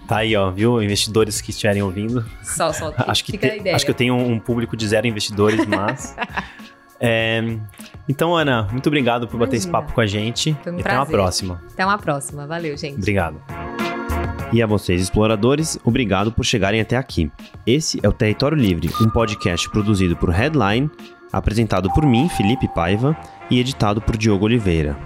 Tá 0.09 0.21
aí, 0.21 0.35
ó, 0.35 0.51
viu? 0.51 0.83
Investidores 0.83 1.39
que 1.43 1.51
estiverem 1.51 1.83
ouvindo. 1.83 2.25
Só, 2.43 2.73
só. 2.73 2.95
acho 3.07 3.23
que 3.23 3.37
te, 3.37 3.69
Acho 3.69 3.85
que 3.85 3.91
eu 3.91 3.95
tenho 3.95 4.17
um 4.17 4.41
público 4.41 4.75
de 4.75 4.89
zero 4.89 5.07
investidores, 5.07 5.67
mas. 5.67 6.17
É, 7.01 7.59
então, 8.09 8.35
Ana, 8.37 8.67
muito 8.71 8.87
obrigado 8.87 9.27
por 9.27 9.37
Imagina. 9.37 9.47
bater 9.47 9.57
esse 9.57 9.69
papo 9.69 9.93
com 9.93 10.01
a 10.01 10.07
gente. 10.07 10.57
Foi 10.63 10.73
um 10.73 10.79
e 10.79 10.83
prazer. 10.83 11.01
até 11.01 11.13
uma 11.13 11.19
próxima. 11.19 11.63
Até 11.73 11.87
uma 11.87 11.99
próxima. 11.99 12.47
Valeu, 12.47 12.77
gente. 12.77 12.97
Obrigado. 12.97 13.41
E 14.53 14.63
a 14.63 14.67
vocês, 14.67 15.03
exploradores, 15.03 15.79
obrigado 15.85 16.33
por 16.33 16.45
chegarem 16.45 16.81
até 16.81 16.97
aqui. 16.97 17.31
Esse 17.67 18.01
é 18.03 18.09
o 18.09 18.13
Território 18.13 18.57
Livre, 18.57 18.91
um 19.01 19.11
podcast 19.11 19.69
produzido 19.69 20.17
por 20.17 20.31
Headline, 20.31 20.91
apresentado 21.31 21.93
por 21.93 22.07
mim, 22.07 22.31
Felipe 22.31 22.67
Paiva, 22.69 23.15
e 23.51 23.61
editado 23.61 24.01
por 24.01 24.17
Diogo 24.17 24.47
Oliveira. 24.47 24.97